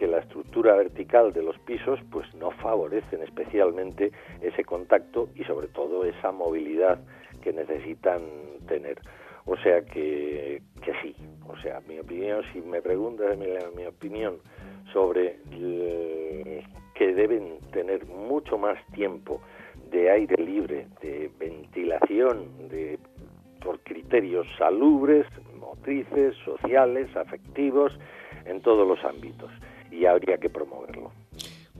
[0.00, 5.68] que la estructura vertical de los pisos pues no favorecen especialmente ese contacto y sobre
[5.68, 6.98] todo esa movilidad
[7.42, 8.22] que necesitan
[8.66, 8.98] tener.
[9.44, 11.14] O sea que, que sí,
[11.46, 14.38] o sea, mi opinión, si me preguntas mi, opinión
[14.90, 19.42] sobre eh, que deben tener mucho más tiempo
[19.90, 22.98] de aire libre, de ventilación, de
[23.62, 25.26] por criterios salubres,
[25.58, 27.92] motrices, sociales, afectivos,
[28.46, 29.50] en todos los ámbitos
[29.90, 31.12] y habría que promoverlo.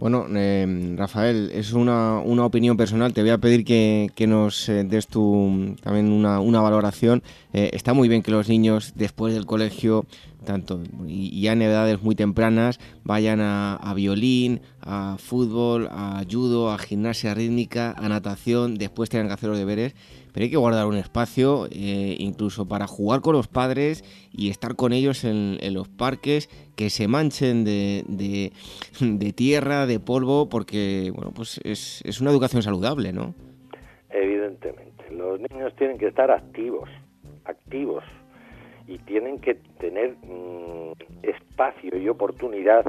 [0.01, 3.13] Bueno, eh, Rafael, es una, una, opinión personal.
[3.13, 7.23] Te voy a pedir que, que nos eh, des tu, también una, una valoración.
[7.53, 10.07] Eh, está muy bien que los niños después del colegio,
[10.47, 16.71] tanto y ya en edades muy tempranas, vayan a, a, violín, a fútbol, a judo,
[16.71, 19.95] a gimnasia rítmica, a natación, después tengan que hacer los deberes
[20.33, 24.77] pero hay que guardar un espacio eh, incluso para jugar con los padres y estar
[24.77, 31.33] con ellos en, los parques, que se manchen de, de, tierra, de polvo, porque bueno,
[31.35, 33.35] pues es, una educación saludable, ¿no?
[34.11, 36.89] Evidentemente, los niños tienen que estar activos,
[37.45, 38.05] activos,
[38.87, 42.85] y tienen que tener mm, espacio y oportunidad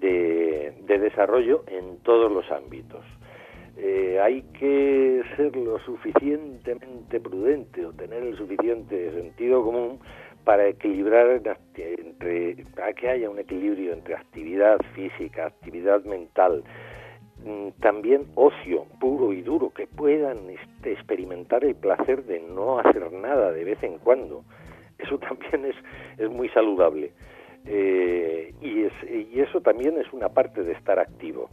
[0.00, 3.04] de desarrollo en todos los ámbitos.
[3.76, 9.98] Eh, hay que ser lo suficientemente prudente o tener el suficiente sentido común
[10.44, 11.42] para equilibrar
[11.74, 16.62] entre para que haya un equilibrio entre actividad física, actividad mental,
[17.44, 23.10] mm, también ocio puro y duro, que puedan este, experimentar el placer de no hacer
[23.12, 24.44] nada de vez en cuando.
[24.98, 25.76] Eso también es,
[26.18, 27.12] es muy saludable.
[27.66, 31.48] Eh, y, es, y eso también es una parte de estar activo.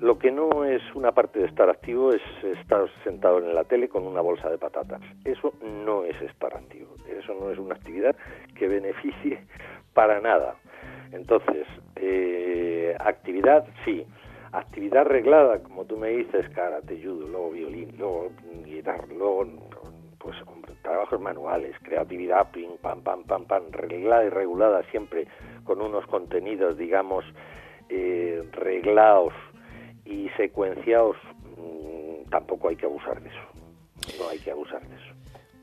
[0.00, 3.90] Lo que no es una parte de estar activo es estar sentado en la tele
[3.90, 5.02] con una bolsa de patatas.
[5.26, 6.94] Eso no es estar activo.
[7.06, 8.16] Eso no es una actividad
[8.56, 9.44] que beneficie
[9.92, 10.54] para nada.
[11.12, 14.06] Entonces, eh, actividad sí.
[14.52, 18.30] Actividad reglada, como tú me dices, karate, judo, luego violín, luego
[18.64, 19.46] guitarra, luego
[20.18, 20.34] pues
[20.82, 25.28] trabajos manuales, creatividad, ping, pam, pam, pam, pam, reglada y regulada siempre
[25.64, 27.24] con unos contenidos, digamos,
[27.90, 29.32] eh, reglados
[30.04, 31.16] y secuenciados,
[31.56, 34.18] mm, tampoco hay que abusar de eso.
[34.18, 35.14] No hay que abusar de eso.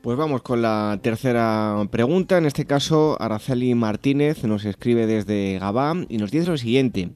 [0.02, 2.38] Pues vamos con la tercera pregunta.
[2.38, 7.10] En este caso, Araceli Martínez nos escribe desde Gabá y nos dice lo siguiente.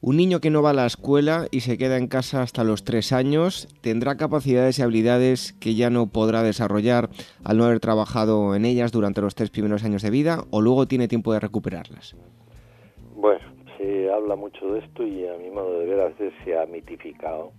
[0.00, 2.82] Un niño que no va a la escuela y se queda en casa hasta los
[2.82, 7.08] tres años tendrá capacidades y habilidades que ya no podrá desarrollar
[7.44, 10.88] al no haber trabajado en ellas durante los tres primeros años de vida o luego
[10.88, 12.16] tiene tiempo de recuperarlas.
[13.14, 13.51] Bueno,
[13.82, 16.66] se habla mucho de esto y a mi modo de ver a veces se ha
[16.66, 17.52] mitificado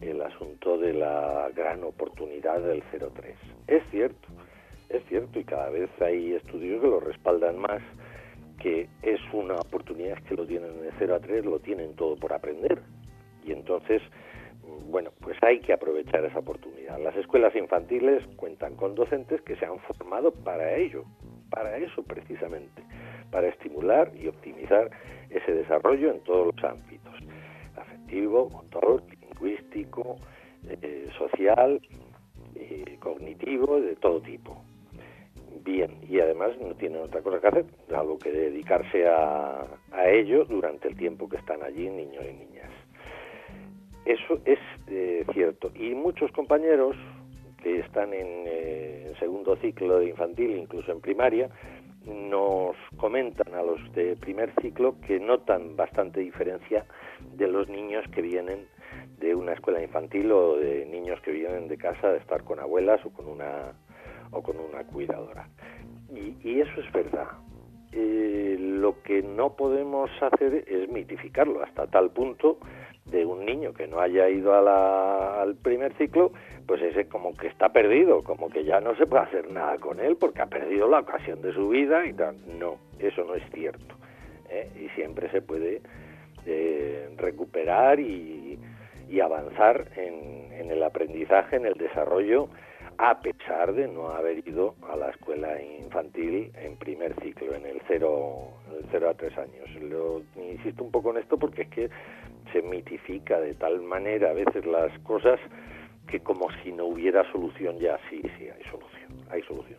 [0.00, 3.36] el asunto de la gran oportunidad del 03.
[3.68, 4.28] Es cierto,
[4.88, 7.82] es cierto y cada vez hay estudios que lo respaldan más,
[8.58, 12.32] que es una oportunidad que lo tienen de 0 a 3, lo tienen todo por
[12.32, 12.80] aprender.
[13.44, 14.02] Y entonces,
[14.90, 16.98] bueno, pues hay que aprovechar esa oportunidad.
[16.98, 21.04] Las escuelas infantiles cuentan con docentes que se han formado para ello,
[21.48, 22.82] para eso precisamente,
[23.30, 24.90] para estimular y optimizar
[25.30, 27.14] ese desarrollo en todos los ámbitos,
[27.76, 30.16] afectivo, motor, lingüístico,
[30.68, 31.80] eh, social,
[32.54, 34.62] eh, cognitivo, de todo tipo.
[35.64, 37.64] Bien, y además no tienen otra cosa que hacer,
[37.94, 42.70] algo que dedicarse a, a ello durante el tiempo que están allí niños y niñas.
[44.04, 44.58] Eso es
[44.88, 45.70] eh, cierto.
[45.74, 46.96] Y muchos compañeros
[47.62, 51.50] que están en, en segundo ciclo de infantil, incluso en primaria,
[52.06, 56.86] nos comentan a los de primer ciclo que notan bastante diferencia
[57.36, 58.66] de los niños que vienen
[59.18, 63.04] de una escuela infantil o de niños que vienen de casa de estar con abuelas
[63.04, 63.74] o con una
[64.32, 65.48] o con una cuidadora.
[66.08, 67.28] Y, y eso es verdad,
[67.92, 72.58] eh, lo que no podemos hacer es mitificarlo hasta tal punto
[73.06, 76.32] de un niño que no haya ido al primer ciclo,
[76.66, 80.00] pues ese como que está perdido, como que ya no se puede hacer nada con
[80.00, 82.36] él porque ha perdido la ocasión de su vida y tal.
[82.58, 83.94] No, eso no es cierto.
[84.48, 84.70] ¿eh?
[84.76, 85.80] Y siempre se puede
[86.46, 88.58] eh, recuperar y,
[89.22, 92.48] avanzar en, en el aprendizaje, en el desarrollo
[93.02, 97.80] a pesar de no haber ido a la escuela infantil en primer ciclo, en el
[97.88, 98.48] 0,
[98.78, 99.82] el 0 a 3 años.
[99.82, 101.90] Lo, insisto un poco en esto porque es que
[102.52, 105.40] se mitifica de tal manera a veces las cosas
[106.10, 109.78] que como si no hubiera solución ya, sí, sí, hay solución, hay solución.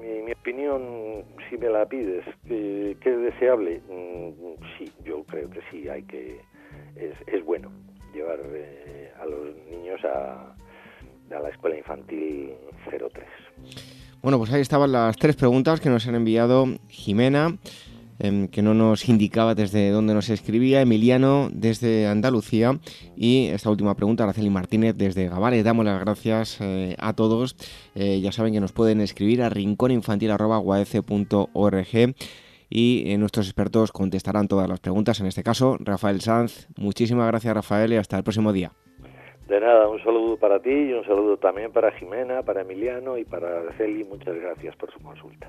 [0.00, 3.80] Mi, opinión, si me la pides, ¿qué es deseable?
[3.88, 6.40] Mm, sí, yo creo que sí, hay que
[6.94, 7.70] es, es bueno
[8.14, 10.54] llevar eh, a los niños a,
[11.34, 12.54] a la Escuela Infantil
[12.88, 13.26] 03.
[14.22, 17.58] Bueno, pues ahí estaban las tres preguntas que nos han enviado Jimena,
[18.18, 22.78] em, que no nos indicaba desde dónde nos escribía, Emiliano desde Andalucía
[23.16, 25.62] y esta última pregunta, Araceli Martínez desde Gavare.
[25.62, 27.56] Damos las gracias eh, a todos.
[27.94, 32.14] Eh, ya saben que nos pueden escribir a rincóninfantil.org
[32.68, 35.20] y eh, nuestros expertos contestarán todas las preguntas.
[35.20, 36.68] En este caso, Rafael Sanz.
[36.76, 38.72] Muchísimas gracias, Rafael, y hasta el próximo día.
[39.48, 43.24] De nada, un saludo para ti y un saludo también para Jimena, para Emiliano y
[43.24, 44.02] para Araceli.
[44.04, 45.48] Muchas gracias por su consulta.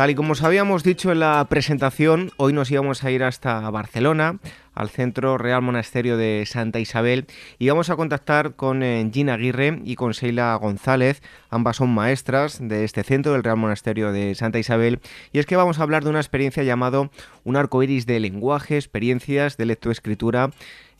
[0.00, 3.68] Tal y como os habíamos dicho en la presentación, hoy nos íbamos a ir hasta
[3.68, 4.38] Barcelona,
[4.72, 7.26] al Centro Real Monasterio de Santa Isabel,
[7.58, 11.20] y vamos a contactar con eh, Gina Aguirre y con Sheila González.
[11.50, 15.00] Ambas son maestras de este centro del Real Monasterio de Santa Isabel,
[15.32, 17.10] y es que vamos a hablar de una experiencia llamado
[17.44, 20.50] un arco iris de lenguaje, experiencias de lectoescritura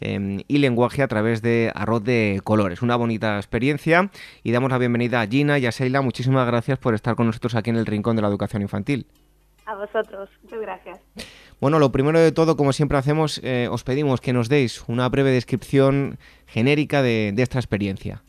[0.00, 2.80] Em, y lenguaje a través de arroz de colores.
[2.80, 4.10] Una bonita experiencia
[4.42, 6.00] y damos la bienvenida a Gina y a Sheila.
[6.00, 9.06] Muchísimas gracias por estar con nosotros aquí en el Rincón de la Educación Infantil.
[9.66, 11.00] A vosotros, muchas gracias.
[11.60, 15.06] Bueno, lo primero de todo, como siempre hacemos, eh, os pedimos que nos deis una
[15.10, 18.22] breve descripción genérica de, esta experiencia.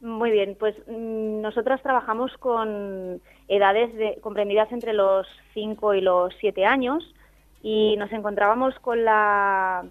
[0.00, 6.32] Muy bien, pues mm, nosotras trabajamos con edades de, comprendidas entre los 5 y los
[6.40, 7.12] 7 años
[7.60, 9.84] y nos encontrábamos con la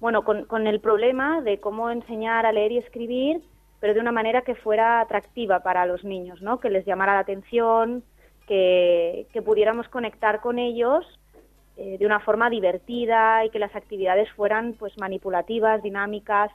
[0.00, 3.42] bueno, con, el problema de cómo enseñar a leer y escribir,
[3.80, 6.58] pero de una manera que fuera atractiva para los niños, ¿no?
[6.58, 8.02] Que les llamara la atención,
[8.46, 11.06] que, pudiéramos conectar con ellos
[11.76, 16.50] eh, de una forma divertida y que las actividades fueran pues manipulativas, dinámicas.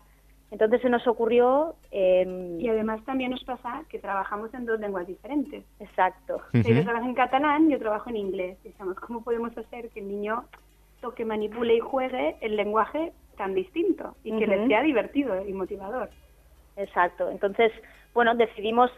[0.52, 1.76] Entonces se nos ocurrió...
[1.92, 5.64] Em, y además también nos pasa que trabajamos en dos lenguas diferentes.
[5.80, 6.42] Exacto.
[6.54, 8.58] Yo trabajo en catalán, yo trabajo en inglés.
[9.06, 10.46] ¿cómo podemos hacer que el niño
[11.02, 16.10] toque, manipule y juegue el lenguaje tan distinto y que les sea divertido y motivador.
[16.78, 17.30] Exacto.
[17.30, 17.72] Entonces,
[18.14, 18.92] bueno, decidimos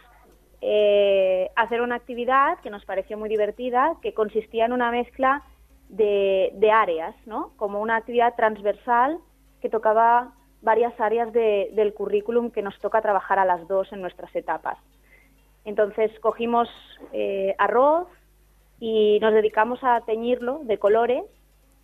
[0.61, 5.43] eh, hacer una actividad que nos pareció muy divertida, que consistía en una mezcla
[5.89, 7.51] de, áreas, ¿no?
[7.57, 9.19] Como una actividad transversal
[9.61, 14.35] que tocaba varias áreas del currículum que nos toca trabajar a las dos en nuestras
[14.35, 14.77] etapas.
[15.65, 16.67] Entonces cogimos
[17.13, 18.07] eh, arroz
[18.79, 21.23] y nos dedicamos a teñirlo de colores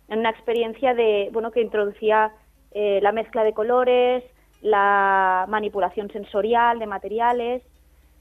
[0.08, 2.32] en una experiencia de bueno que introducía
[2.74, 4.24] eh, la mezcla de colores,
[4.60, 7.62] la manipulación sensorial de materiales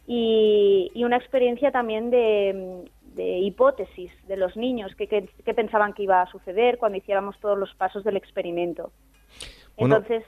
[0.05, 2.85] y, una experiencia también de,
[3.15, 5.07] hipótesis de los niños, que,
[5.55, 8.91] pensaban que iba a suceder cuando hiciéramos todos los pasos del experimento.
[9.75, 10.23] Entonces,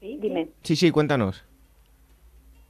[0.00, 0.18] ¿sí?
[0.20, 0.48] dime.
[0.62, 1.44] Sí, sí, cuéntanos.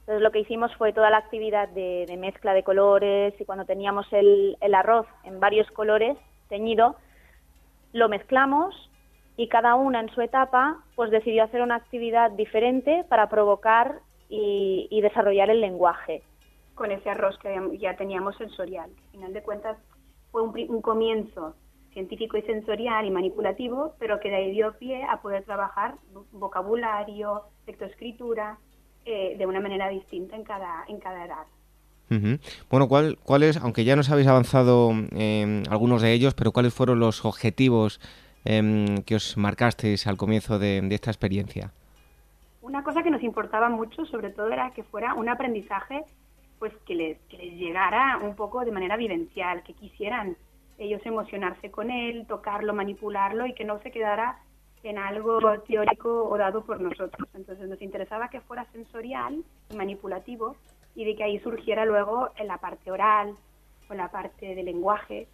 [0.01, 4.05] Entonces lo que hicimos fue toda la actividad de, mezcla de colores y cuando teníamos
[4.11, 6.17] el, el arroz en varios colores
[6.49, 6.95] teñido,
[7.93, 8.90] lo mezclamos
[9.37, 15.01] y cada una en su etapa pues decidió hacer una actividad diferente para provocar y,
[15.01, 16.23] desarrollar el lenguaje.
[16.75, 18.89] Con ese arroz que ya teníamos sensorial.
[18.89, 19.77] Al final de cuentas
[20.31, 21.55] fue un, comienzo
[21.91, 25.95] científico y sensorial y manipulativo, pero que de ahí dio pie a poder trabajar
[26.31, 28.57] vocabulario, lectoescritura,
[29.05, 31.45] eh, de una manera distinta en cada, en cada edad.
[32.69, 36.99] Bueno, ¿cuál, ¿cuáles, aunque ya nos habéis avanzado en algunos de ellos, pero cuáles fueron
[36.99, 38.01] los objetivos
[38.43, 41.71] Em, que os marcasteis al comienzo de, esta experiencia?
[42.61, 46.03] Una cosa que nos importaba mucho, sobre todo, era que fuera un aprendizaje
[46.57, 50.37] pues que les, que les llegara un poco de manera vivencial, que quisieran
[50.77, 54.37] ellos emocionarse con él, tocarlo, manipularlo y que no se quedara
[54.83, 57.27] en algo teórico o dado por nosotros.
[57.33, 60.55] Entonces nos interesaba que fuera sensorial y manipulativo
[60.95, 63.35] y de que ahí surgiera luego en la parte oral
[63.89, 65.27] o en la parte de lenguaje,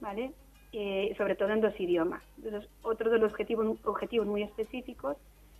[0.00, 0.32] ¿vale?
[0.72, 2.22] Eh, sobre todo en dos idiomas.
[2.36, 5.16] Entonces, otro de los objetivos, objetivos muy específicos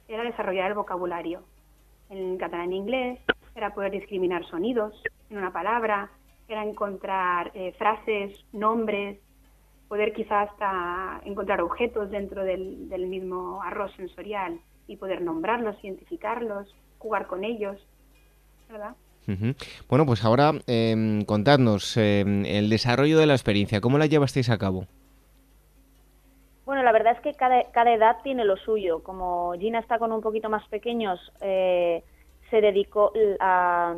[0.07, 1.43] era desarrollar el vocabulario.
[2.11, 3.19] En catalán e inglés
[3.55, 6.11] era poder discriminar sonidos en una palabra,
[6.47, 9.19] era encontrar eh, frases, nombres,
[9.89, 17.27] poder quizás hasta encontrar objetos dentro del, mismo arroz sensorial y poder nombrarlos, identificarlos, jugar
[17.27, 17.81] con ellos,
[18.71, 18.95] ¿verdad?
[19.89, 24.57] Bueno, pues ahora eh, contadnos eh, el desarrollo de la experiencia, ¿cómo la llevasteis a
[24.57, 24.87] cabo?
[26.69, 29.03] Bueno, la verdad es que cada, edad tiene lo suyo.
[29.03, 32.05] Como Gina está con un poquito más pequeños, eh,
[32.51, 33.11] se dedicó
[33.41, 33.97] a,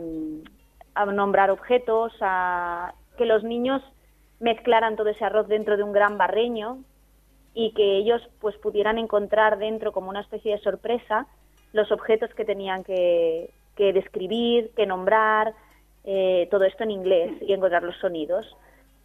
[0.95, 3.83] a nombrar objetos, a que los niños
[4.39, 6.79] mezclaran todo ese arroz dentro de un gran barreño
[7.55, 11.27] y que ellos pues pudieran encontrar dentro como una especie de sorpresa
[11.73, 15.55] los objetos que tenían que, que describir, que nombrar,
[16.05, 18.47] eh, todo esto en inglés y encontrar los sonidos.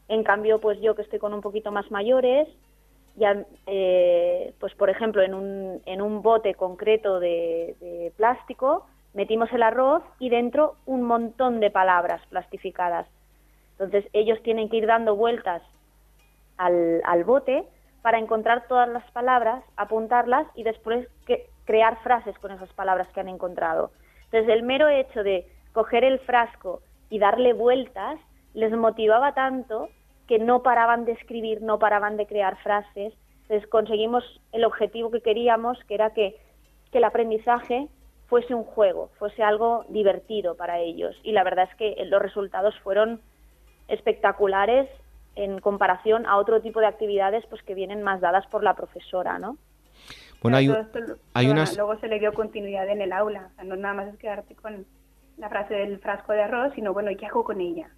[0.08, 2.48] En cambio, pues yo que estoy con un poquito más mayores,
[3.16, 9.64] ya, eh, pues por ejemplo, en un, en un bote concreto de, plástico, metimos el
[9.64, 13.08] arroz y dentro un montón de palabras plastificadas.
[13.72, 15.62] Entonces ellos tienen que ir dando vueltas
[16.58, 17.64] al, al bote
[18.02, 21.08] para encontrar todas las palabras, apuntarlas y después
[21.66, 23.92] crear frases con esas palabras que han encontrado.
[24.26, 28.20] Entonces el mero hecho de coger el frasco y darle vueltas
[28.54, 29.90] les motivaba tanto
[30.28, 33.14] que no paraban de escribir, no paraban de crear frases.
[33.44, 36.38] Entonces conseguimos el objetivo que queríamos, que era que,
[36.92, 37.88] que el aprendizaje
[38.28, 41.16] fuese un juego, fuese algo divertido para ellos.
[41.24, 43.22] Y la verdad es que los resultados fueron
[43.88, 44.90] espectaculares
[45.36, 49.38] en comparación a otro tipo de actividades pues que vienen más dadas por la profesora,
[49.38, 49.58] ¿no?
[50.42, 50.72] Bueno, hay,
[51.34, 51.76] hay unas...
[51.76, 54.56] Luego se le dio continuidad en el aula, o sea, no nada más es quedarte
[54.56, 54.86] con
[55.38, 57.90] la frase del frasco de arroz, sino bueno, ¿y qué hago con ella?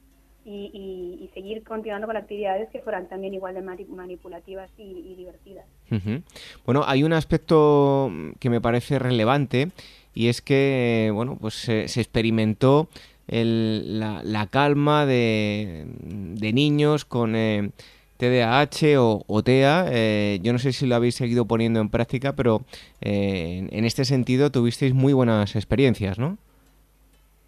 [0.49, 5.65] Y, seguir continuando con actividades que fueran también igual de manipulativas y, divertidas.
[6.65, 9.69] Bueno, hay un aspecto que me parece relevante
[10.13, 12.87] y es que, bueno, pues se, experimentó
[13.27, 17.69] el, la, la, calma de, de niños con eh,
[18.17, 19.85] TDAH o, o TEA.
[19.89, 22.65] Eh, yo no sé si lo habéis seguido poniendo en práctica, pero
[23.01, 26.37] eh, en, este sentido tuvisteis muy buenas experiencias, ¿no?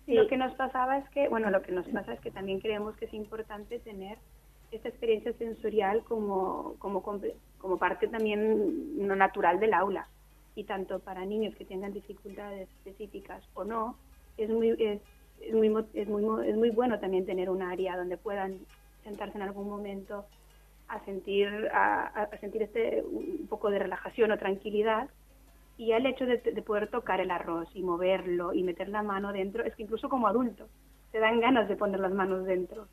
[0.10, 0.16] Sí.
[0.16, 2.96] Lo que nos pasaba es que, bueno, lo que nos pasa es que también creemos
[2.96, 4.18] que es importante tener
[4.72, 10.08] esta experiencia sensorial como, como, como parte también no natural del aula
[10.56, 13.98] y tanto para niños que tengan dificultades específicas o no,
[14.38, 15.00] es muy, es,
[15.42, 18.58] es muy, es muy, es muy bueno también tener un área donde puedan
[19.04, 20.26] sentarse en algún momento
[20.88, 25.08] a sentir, a, a sentir este un poco de relajación o tranquilidad
[25.80, 29.32] y el hecho de, de, poder tocar el arroz y moverlo y meter la mano
[29.32, 30.68] dentro, es que incluso como adulto
[31.14, 32.88] te dan ganas de poner las manos dentro.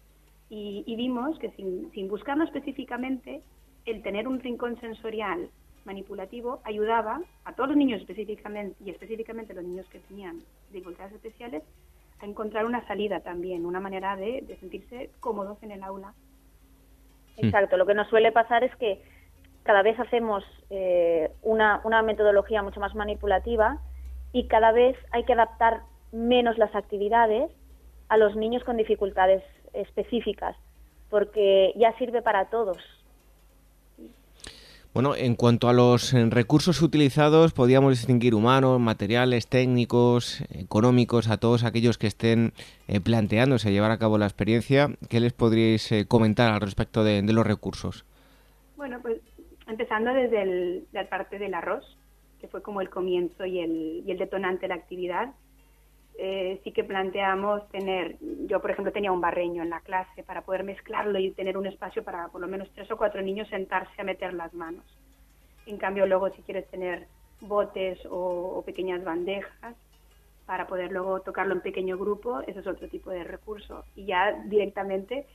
[0.48, 3.42] Y, y vimos que sin, sin buscarlo específicamente,
[3.86, 5.50] el tener un rincón sensorial
[5.84, 10.38] manipulativo ayudaba a todos los niños específicamente y específicamente los niños que tenían
[10.70, 11.64] dificultades especiales
[12.20, 16.14] a encontrar una salida también, una manera de, de sentirse cómodos en el aula.
[17.36, 19.02] Exacto, lo que nos suele pasar es que
[19.64, 23.78] cada vez hacemos eh, una, una metodología mucho más manipulativa
[24.32, 27.50] y cada vez hay que adaptar menos las actividades
[28.08, 29.42] a los niños con dificultades
[29.72, 30.56] específicas,
[31.10, 32.78] porque ya sirve para todos.
[34.96, 41.36] Bueno, en cuanto a los eh, recursos utilizados, podríamos distinguir humanos, materiales, técnicos, económicos, a
[41.36, 42.54] todos aquellos que estén
[42.88, 44.88] eh, planteándose llevar a cabo la experiencia.
[45.10, 48.06] ¿Qué les podríais eh, comentar al respecto de, de, los recursos?
[48.78, 49.18] Bueno, pues
[49.66, 51.84] empezando desde la parte del arroz,
[52.40, 55.34] que fue como el comienzo y el, y el detonante de la actividad,
[56.18, 60.42] eh, sí que planteamos tener, yo por ejemplo tenía un barreño en la clase para
[60.42, 64.00] poder mezclarlo y tener un espacio para por lo menos tres o cuatro niños sentarse
[64.00, 64.84] a meter las manos.
[65.66, 67.06] En cambio luego si quieres tener
[67.40, 69.76] botes o, o pequeñas bandejas
[70.46, 73.84] para poder luego tocarlo en pequeño grupo, eso es otro tipo de recurso.
[73.94, 75.26] Y ya directamente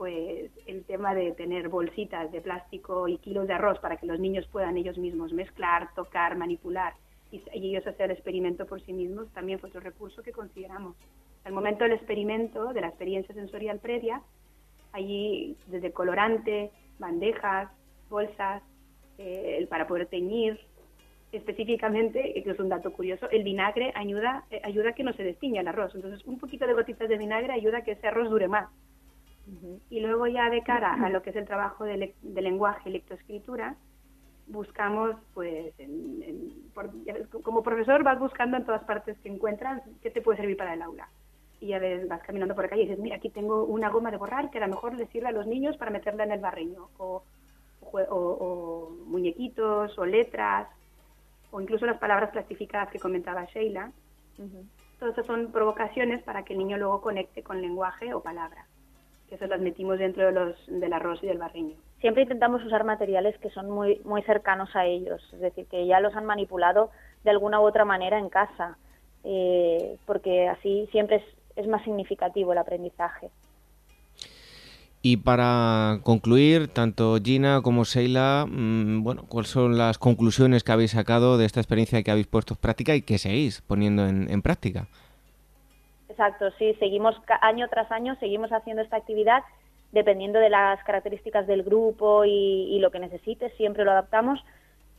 [0.00, 4.18] pues el tema de tener bolsitas de plástico y kilos de arroz para que los
[4.18, 6.94] niños puedan ellos mismos mezclar, tocar, manipular
[7.30, 10.96] y, ellos hacer el experimento por sí mismos también fue otro recurso que consideramos.
[11.44, 14.22] Al momento del experimento, de la experiencia sensorial previa,
[14.92, 17.68] allí desde colorante, bandejas,
[18.08, 18.62] bolsas,
[19.18, 20.58] eh, para poder teñir,
[21.30, 25.24] específicamente, que es un dato curioso, el vinagre ayuda, eh, ayuda a que no se
[25.24, 25.94] destiña el arroz.
[25.94, 28.70] Entonces, un poquito de gotitas de vinagre ayuda a que ese arroz dure más.
[29.88, 33.74] Y luego ya de cara a lo que es el trabajo de, lenguaje y lectoescritura,
[34.46, 35.74] buscamos, pues,
[37.42, 40.82] como profesor vas buscando en todas partes que encuentras qué te puede servir para el
[40.82, 41.08] aula.
[41.60, 44.10] Y ya ves, vas caminando por la calle y dices, mira, aquí tengo una goma
[44.10, 46.40] de borrar que a lo mejor le sirve a los niños para meterla en el
[46.40, 46.88] barreño.
[46.98, 47.22] O,
[47.82, 50.68] o muñequitos, o letras,
[51.50, 53.92] o incluso las palabras clasificadas que comentaba Sheila.
[54.98, 58.66] Todas esas son provocaciones para que el niño luego conecte con lenguaje o palabra,
[59.30, 61.76] que eso las metimos dentro de los, del arroz y del barriño.
[62.00, 66.00] Siempre intentamos usar materiales que son muy, muy cercanos a ellos, es decir, que ya
[66.00, 66.90] los han manipulado
[67.24, 68.76] de alguna u otra manera en casa,
[69.24, 71.24] eh, porque así siempre es,
[71.56, 73.30] es más significativo el aprendizaje.
[75.02, 80.90] Y para concluir, tanto Gina como Sheila, mm, bueno, ¿cuáles son las conclusiones que habéis
[80.90, 84.88] sacado de esta experiencia que habéis puesto en práctica y que seguís poniendo en, práctica?
[86.10, 89.42] Exacto, sí, seguimos año tras año, seguimos haciendo esta actividad
[89.92, 94.44] dependiendo de las características del grupo y, lo que necesite, siempre lo adaptamos,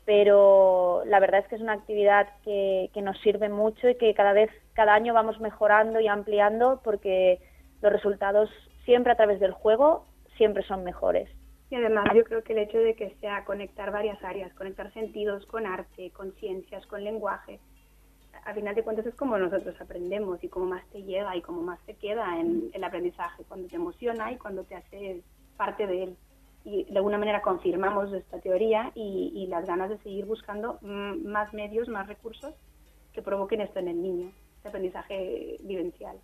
[0.05, 4.13] pero la verdad es que es una actividad que, que nos sirve mucho y que
[4.13, 7.39] cada vez, cada año vamos mejorando y ampliando porque
[7.81, 8.49] los resultados
[8.83, 10.05] siempre a través del juego,
[10.37, 11.29] siempre son mejores.
[11.69, 15.45] Y además yo creo que el hecho de que sea conectar varias áreas, conectar sentidos
[15.45, 17.59] con arte, con ciencias, con lenguaje,
[18.45, 21.61] a final de cuentas es como nosotros aprendemos y como más te llega y como
[21.61, 25.21] más te queda en el aprendizaje, cuando te emociona y cuando te hace
[25.57, 26.17] parte de él.
[26.63, 31.53] Y de alguna manera confirmamos esta teoría y, y las ganas de seguir buscando más
[31.53, 32.53] medios, más recursos
[33.13, 36.17] que provoquen esto en el niño, este aprendizaje vivencial.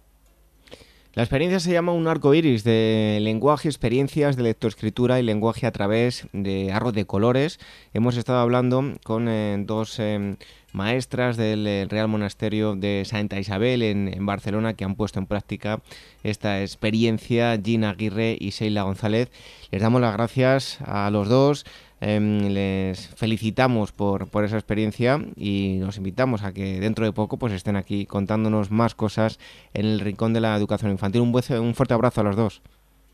[1.17, 5.71] La experiencia se llama un arco iris de lenguaje, experiencias de lectoescritura y lenguaje a
[5.71, 7.59] través de arroz de colores.
[7.95, 10.35] Hemos estado hablando con eh, dos eh,
[10.73, 15.81] maestras del eh, Real Monasterio de Santa Isabel en, Barcelona que han puesto en práctica
[16.21, 19.31] esta experiencia, Gina Aguirre y Sheila González.
[19.71, 21.65] Les damos las gracias a los dos.
[21.99, 27.37] Em, les felicitamos por, por, esa experiencia y nos invitamos a que dentro de poco
[27.37, 29.39] pues estén aquí contándonos más cosas
[29.73, 31.21] en el rincón de la educación infantil.
[31.21, 32.61] Un, un fuerte abrazo a los dos.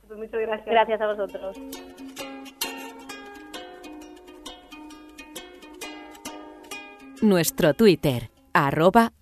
[0.07, 0.65] Pues muchas gracias.
[0.65, 1.57] Gracias a vosotros.
[7.21, 9.13] Nuestro Twitter, arroba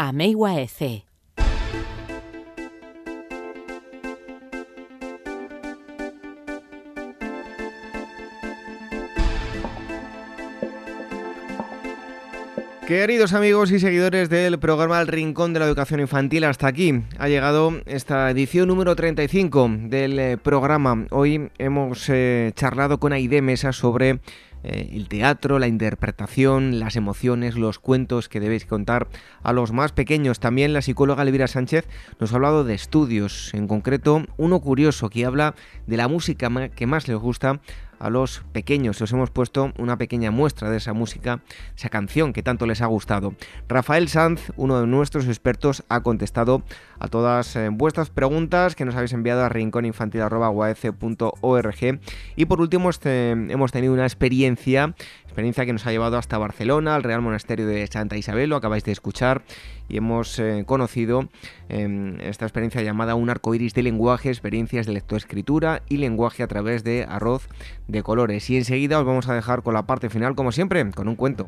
[12.91, 17.29] Queridos amigos y seguidores del programa El Rincón de la Educación Infantil, hasta aquí ha
[17.29, 21.05] llegado esta edición número 35 del eh, programa.
[21.09, 24.19] Hoy hemos eh, charlado con Aide Mesa sobre
[24.63, 29.07] eh, el teatro, la interpretación, las emociones, los cuentos que debéis contar
[29.41, 30.41] a los más pequeños.
[30.41, 31.87] También la psicóloga Elvira Sánchez
[32.19, 35.55] nos ha hablado de estudios, en concreto uno curioso que habla
[35.87, 37.61] de la música que más les gusta
[38.01, 39.01] a los pequeños.
[39.01, 41.41] Os hemos puesto una pequeña muestra de esa música,
[41.77, 43.35] esa canción que tanto les ha gustado.
[43.67, 46.63] Rafael Sanz, uno de nuestros expertos, ha contestado
[46.99, 51.99] a todas eh, vuestras preguntas que nos habéis enviado a rincóninfantil.org.
[52.35, 54.95] Y por último, este, hemos tenido una experiencia
[55.31, 58.83] experiencia que nos ha llevado hasta Barcelona, al Real Monasterio de Santa Isabel, lo acabáis
[58.83, 59.43] de escuchar,
[59.87, 61.29] y hemos eh, conocido
[61.69, 66.47] em, esta experiencia llamada Un arco iris de lenguaje, experiencias de lectoescritura y lenguaje a
[66.47, 67.47] través de arroz
[67.87, 68.49] de colores.
[68.49, 71.47] Y enseguida os vamos a dejar con la parte final, como siempre, con un cuento.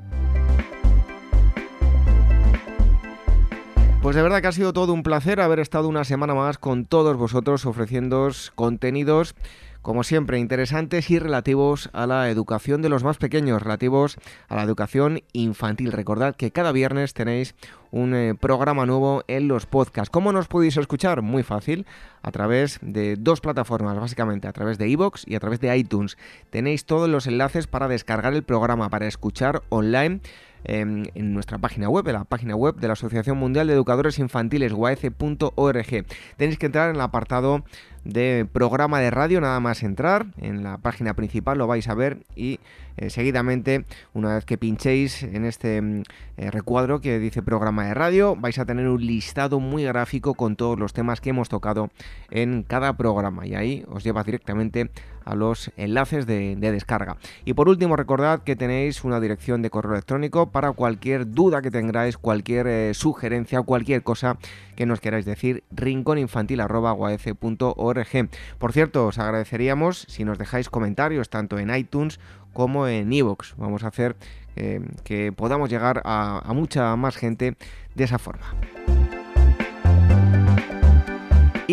[4.02, 6.86] Pues de verdad que ha sido todo un placer haber estado una semana más con
[6.86, 9.36] todos vosotros ofreciéndoos contenidos
[9.84, 14.18] como siempre, interesantes y relativos a la educación de los más pequeños, relativos
[14.48, 15.92] a la educación infantil.
[15.92, 17.54] Recordad que cada viernes tenéis
[17.92, 20.10] un eh, programa nuevo en los podcasts.
[20.10, 21.22] ¿Cómo nos podéis escuchar?
[21.22, 21.86] Muy fácil,
[22.22, 26.18] a través de dos plataformas, básicamente, a través de iVoox y a través de iTunes.
[26.50, 30.22] Tenéis todos los enlaces para descargar el programa, para escuchar online
[30.64, 34.74] en, nuestra página web, en la página web de la Asociación Mundial de Educadores Infantiles,
[34.74, 36.06] guaece.org.
[36.38, 37.64] Tenéis que entrar en el apartado
[38.04, 42.18] de programa de radio, nada más entrar en la página principal lo vais a ver
[42.36, 42.60] y
[42.98, 46.04] eh, seguidamente una vez que pinchéis en este mm,
[46.38, 50.58] eh, recuadro que dice programa de radio vais a tener un listado muy gráfico con
[50.58, 51.92] todos los temas que hemos tocado
[52.30, 54.92] en cada programa y ahí os lleva directamente
[55.26, 57.18] a los enlaces de, descarga.
[57.46, 61.72] Y por último, recordad que tenéis una dirección de correo electrónico para cualquier duda que
[61.72, 64.38] tengáis, cualquier eh, sugerencia, cualquier cosa
[64.76, 68.30] que nos queráis decir, rincóninfantil.org.
[68.58, 72.20] Por cierto, os agradeceríamos si nos dejáis comentarios tanto en iTunes
[72.54, 73.56] como en iVoox.
[73.58, 74.16] Vamos a hacer
[74.56, 77.56] eh, que podamos llegar a mucha más gente
[77.96, 78.46] de esa forma.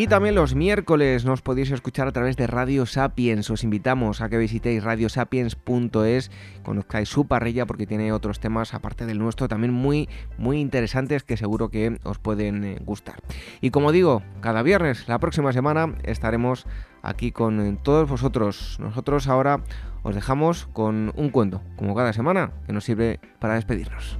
[0.00, 3.50] Y también los miércoles nos podéis escuchar a través de Radio Sapiens.
[3.50, 6.30] Os invitamos a que visitéis radiosapiens.es,
[6.62, 11.36] conozcáis su parrilla porque tiene otros temas aparte del nuestro también muy muy interesantes que
[11.36, 13.16] seguro que os pueden eh, gustar.
[13.60, 16.64] Y como digo, cada viernes, la próxima semana estaremos
[17.02, 18.78] aquí con eh, todos vosotros.
[18.80, 19.60] Nosotros ahora
[20.02, 24.16] os dejamos con un cuento, como cada semana, que nos sirve para despedirnos.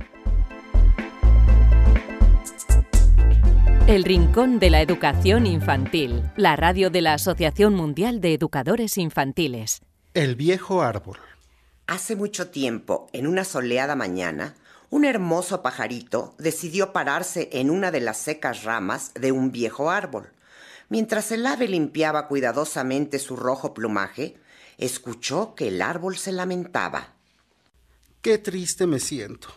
[3.90, 9.80] El Rincón de la Educación Infantil, la radio de la Asociación Mundial de Educadores Infantiles.
[10.14, 11.18] El viejo árbol.
[11.88, 14.54] Hace mucho tiempo, en una soleada mañana,
[14.90, 20.28] un hermoso pajarito decidió pararse en una de las secas ramas de un viejo árbol.
[20.88, 24.36] Mientras el ave limpiaba cuidadosamente su rojo plumaje,
[24.78, 27.14] escuchó que el árbol se lamentaba.
[28.22, 29.48] Qué triste me siento.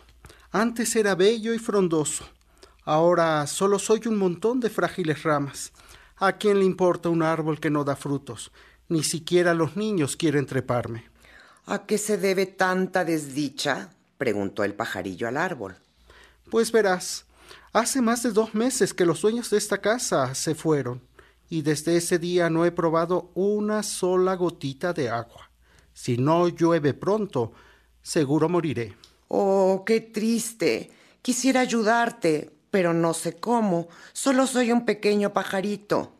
[0.50, 2.33] Antes era bello y frondoso
[2.84, 5.72] Ahora solo soy un montón de frágiles ramas.
[6.16, 8.52] ¿A quién le importa un árbol que no da frutos?
[8.88, 11.04] Ni siquiera los niños quieren treparme.
[11.66, 13.90] ¿A qué se debe tanta desdicha?
[14.18, 15.76] preguntó el pajarillo al árbol.
[16.50, 17.24] Pues verás,
[17.72, 21.00] hace más de dos meses que los dueños de esta casa se fueron,
[21.48, 25.50] y desde ese día no he probado una sola gotita de agua.
[25.94, 27.52] Si no llueve pronto,
[28.02, 28.94] seguro moriré.
[29.28, 30.90] Oh, qué triste.
[31.22, 33.86] Quisiera ayudarte, pero no sé cómo.
[34.12, 36.12] Solo soy un pequeño pajarito.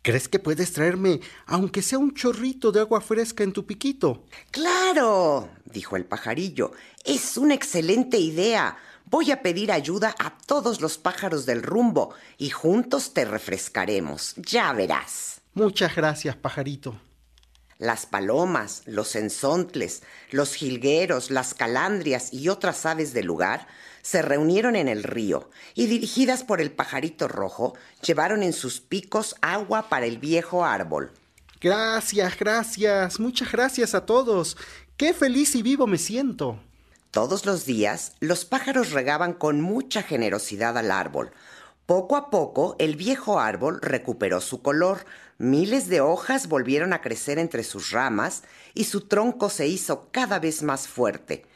[0.00, 4.26] ¿Crees que puedes traerme, aunque sea un chorrito de agua fresca en tu piquito?
[4.52, 6.70] Claro, dijo el pajarillo.
[7.04, 8.76] Es una excelente idea.
[9.06, 14.36] Voy a pedir ayuda a todos los pájaros del rumbo y juntos te refrescaremos.
[14.36, 15.40] Ya verás.
[15.54, 16.94] Muchas gracias, pajarito.
[17.78, 23.66] Las palomas, los enzontles, los jilgueros, las calandrias y otras aves del lugar
[24.00, 29.34] se reunieron en el río y dirigidas por el pajarito rojo, llevaron en sus picos
[29.42, 31.12] agua para el viejo árbol.
[31.60, 34.56] Gracias, gracias, muchas gracias a todos.
[34.96, 36.60] Qué feliz y vivo me siento.
[37.10, 41.32] Todos los días los pájaros regaban con mucha generosidad al árbol.
[41.86, 45.06] Poco a poco el viejo árbol recuperó su color,
[45.38, 48.42] miles de hojas volvieron a crecer entre sus ramas
[48.74, 51.46] y su tronco se hizo cada vez más fuerte.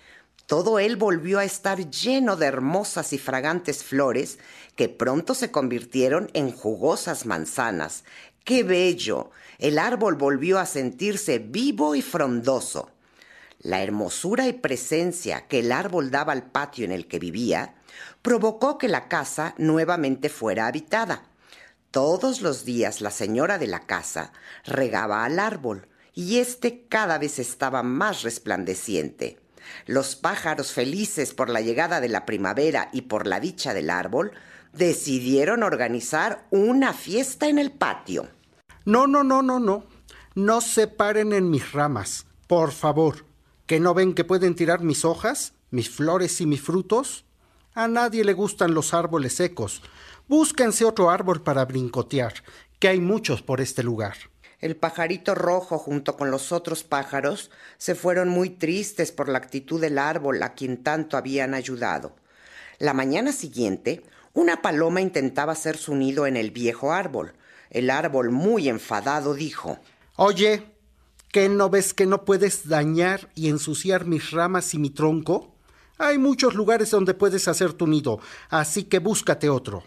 [0.46, 4.38] Todo él volvió a estar lleno de hermosas y fragantes flores
[4.76, 8.04] que pronto se convirtieron en jugosas manzanas.
[8.44, 9.32] ¡Qué bello!
[9.58, 12.88] El árbol volvió a sentirse vivo y frondoso.
[13.62, 17.74] La hermosura y presencia que el árbol daba al patio en el que vivía
[18.22, 21.24] provocó que la casa nuevamente fuera habitada.
[21.90, 24.32] Todos los días la señora de la casa
[24.64, 29.38] regaba al árbol y éste cada vez estaba más resplandeciente.
[29.86, 34.32] Los pájaros felices por la llegada de la primavera y por la dicha del árbol
[34.72, 38.28] decidieron organizar una fiesta en el patio.
[38.86, 39.84] No, no, no, no, no.
[40.34, 43.29] No se paren en mis ramas, por favor.
[43.70, 47.24] ¿Que no ven que pueden tirar mis hojas, mis flores y mis frutos?
[47.72, 49.80] A nadie le gustan los árboles secos.
[50.26, 52.34] Búsquense otro árbol para brincotear,
[52.80, 54.16] que hay muchos por este lugar.
[54.58, 59.80] El pajarito rojo junto con los otros pájaros se fueron muy tristes por la actitud
[59.80, 62.16] del árbol a quien tanto habían ayudado.
[62.80, 64.02] La mañana siguiente,
[64.32, 67.34] una paloma intentaba hacer su nido en el viejo árbol.
[67.70, 69.78] El árbol, muy enfadado, dijo
[70.16, 70.66] Oye,
[71.32, 75.54] ¿qué no ves que no puedes dañar y ensuciar mis ramas y mi tronco?
[75.98, 79.84] Hay muchos lugares donde puedes hacer tu nido, así que búscate otro.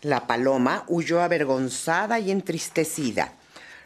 [0.00, 3.34] La paloma huyó avergonzada y entristecida.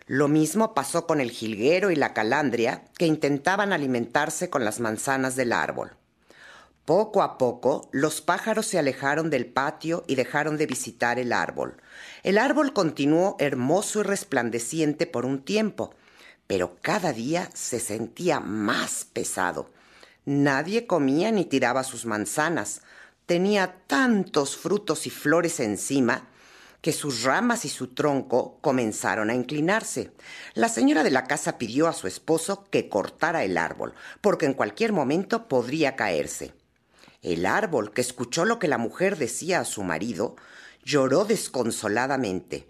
[0.06, 5.36] Lo mismo pasó con el jilguero y la calandria, que intentaban alimentarse con las manzanas
[5.36, 5.92] del árbol.
[6.84, 11.76] Poco a poco, los pájaros se alejaron del patio y dejaron de visitar el árbol.
[12.24, 15.94] El árbol continuó hermoso y resplandeciente por un tiempo,
[16.50, 19.70] pero cada día se sentía más pesado.
[20.24, 22.80] Nadie comía ni tiraba sus manzanas.
[23.24, 26.26] Tenía tantos frutos y flores encima
[26.80, 30.10] que sus ramas y su tronco comenzaron a inclinarse.
[30.54, 34.54] La señora de la casa pidió a su esposo que cortara el árbol, porque en
[34.54, 36.52] cualquier momento podría caerse.
[37.22, 40.34] El árbol, que escuchó lo que la mujer decía a su marido,
[40.82, 42.69] lloró desconsoladamente.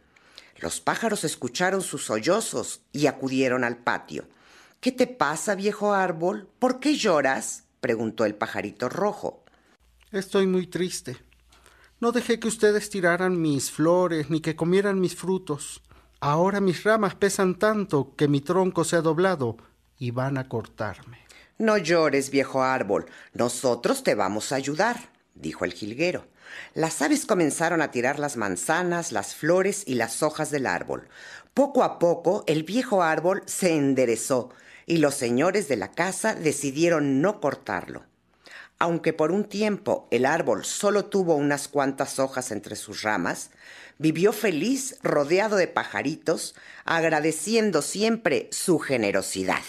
[0.61, 4.29] Los pájaros escucharon sus sollozos y acudieron al patio.
[4.81, 6.49] ¿Qué te pasa, viejo árbol?
[6.59, 7.65] ¿Por qué lloras?
[7.81, 9.45] preguntó el pajarito rojo.
[10.13, 11.17] Estoy muy triste,
[12.01, 15.83] no dejé que ustedes tiraran mis flores ni que comieran mis frutos.
[16.19, 19.59] Ahora mis ramas pesan tanto que mi tronco se ha doblado
[19.99, 21.19] y van a cortarme.
[21.59, 23.05] No llores, viejo árbol,
[23.35, 26.27] nosotros te vamos a ayudar, dijo el jilguero.
[26.75, 31.09] Las aves comenzaron a tirar las manzanas, las flores y las hojas del árbol.
[31.55, 34.51] Poco a poco el viejo árbol se enderezó
[34.87, 38.05] y los señores de la casa decidieron no cortarlo.
[38.79, 43.51] Aunque por un tiempo el árbol solo tuvo unas cuantas hojas entre sus ramas,
[43.99, 46.55] vivió feliz rodeado de pajaritos,
[46.87, 49.63] agradeciendo siempre su generosidad.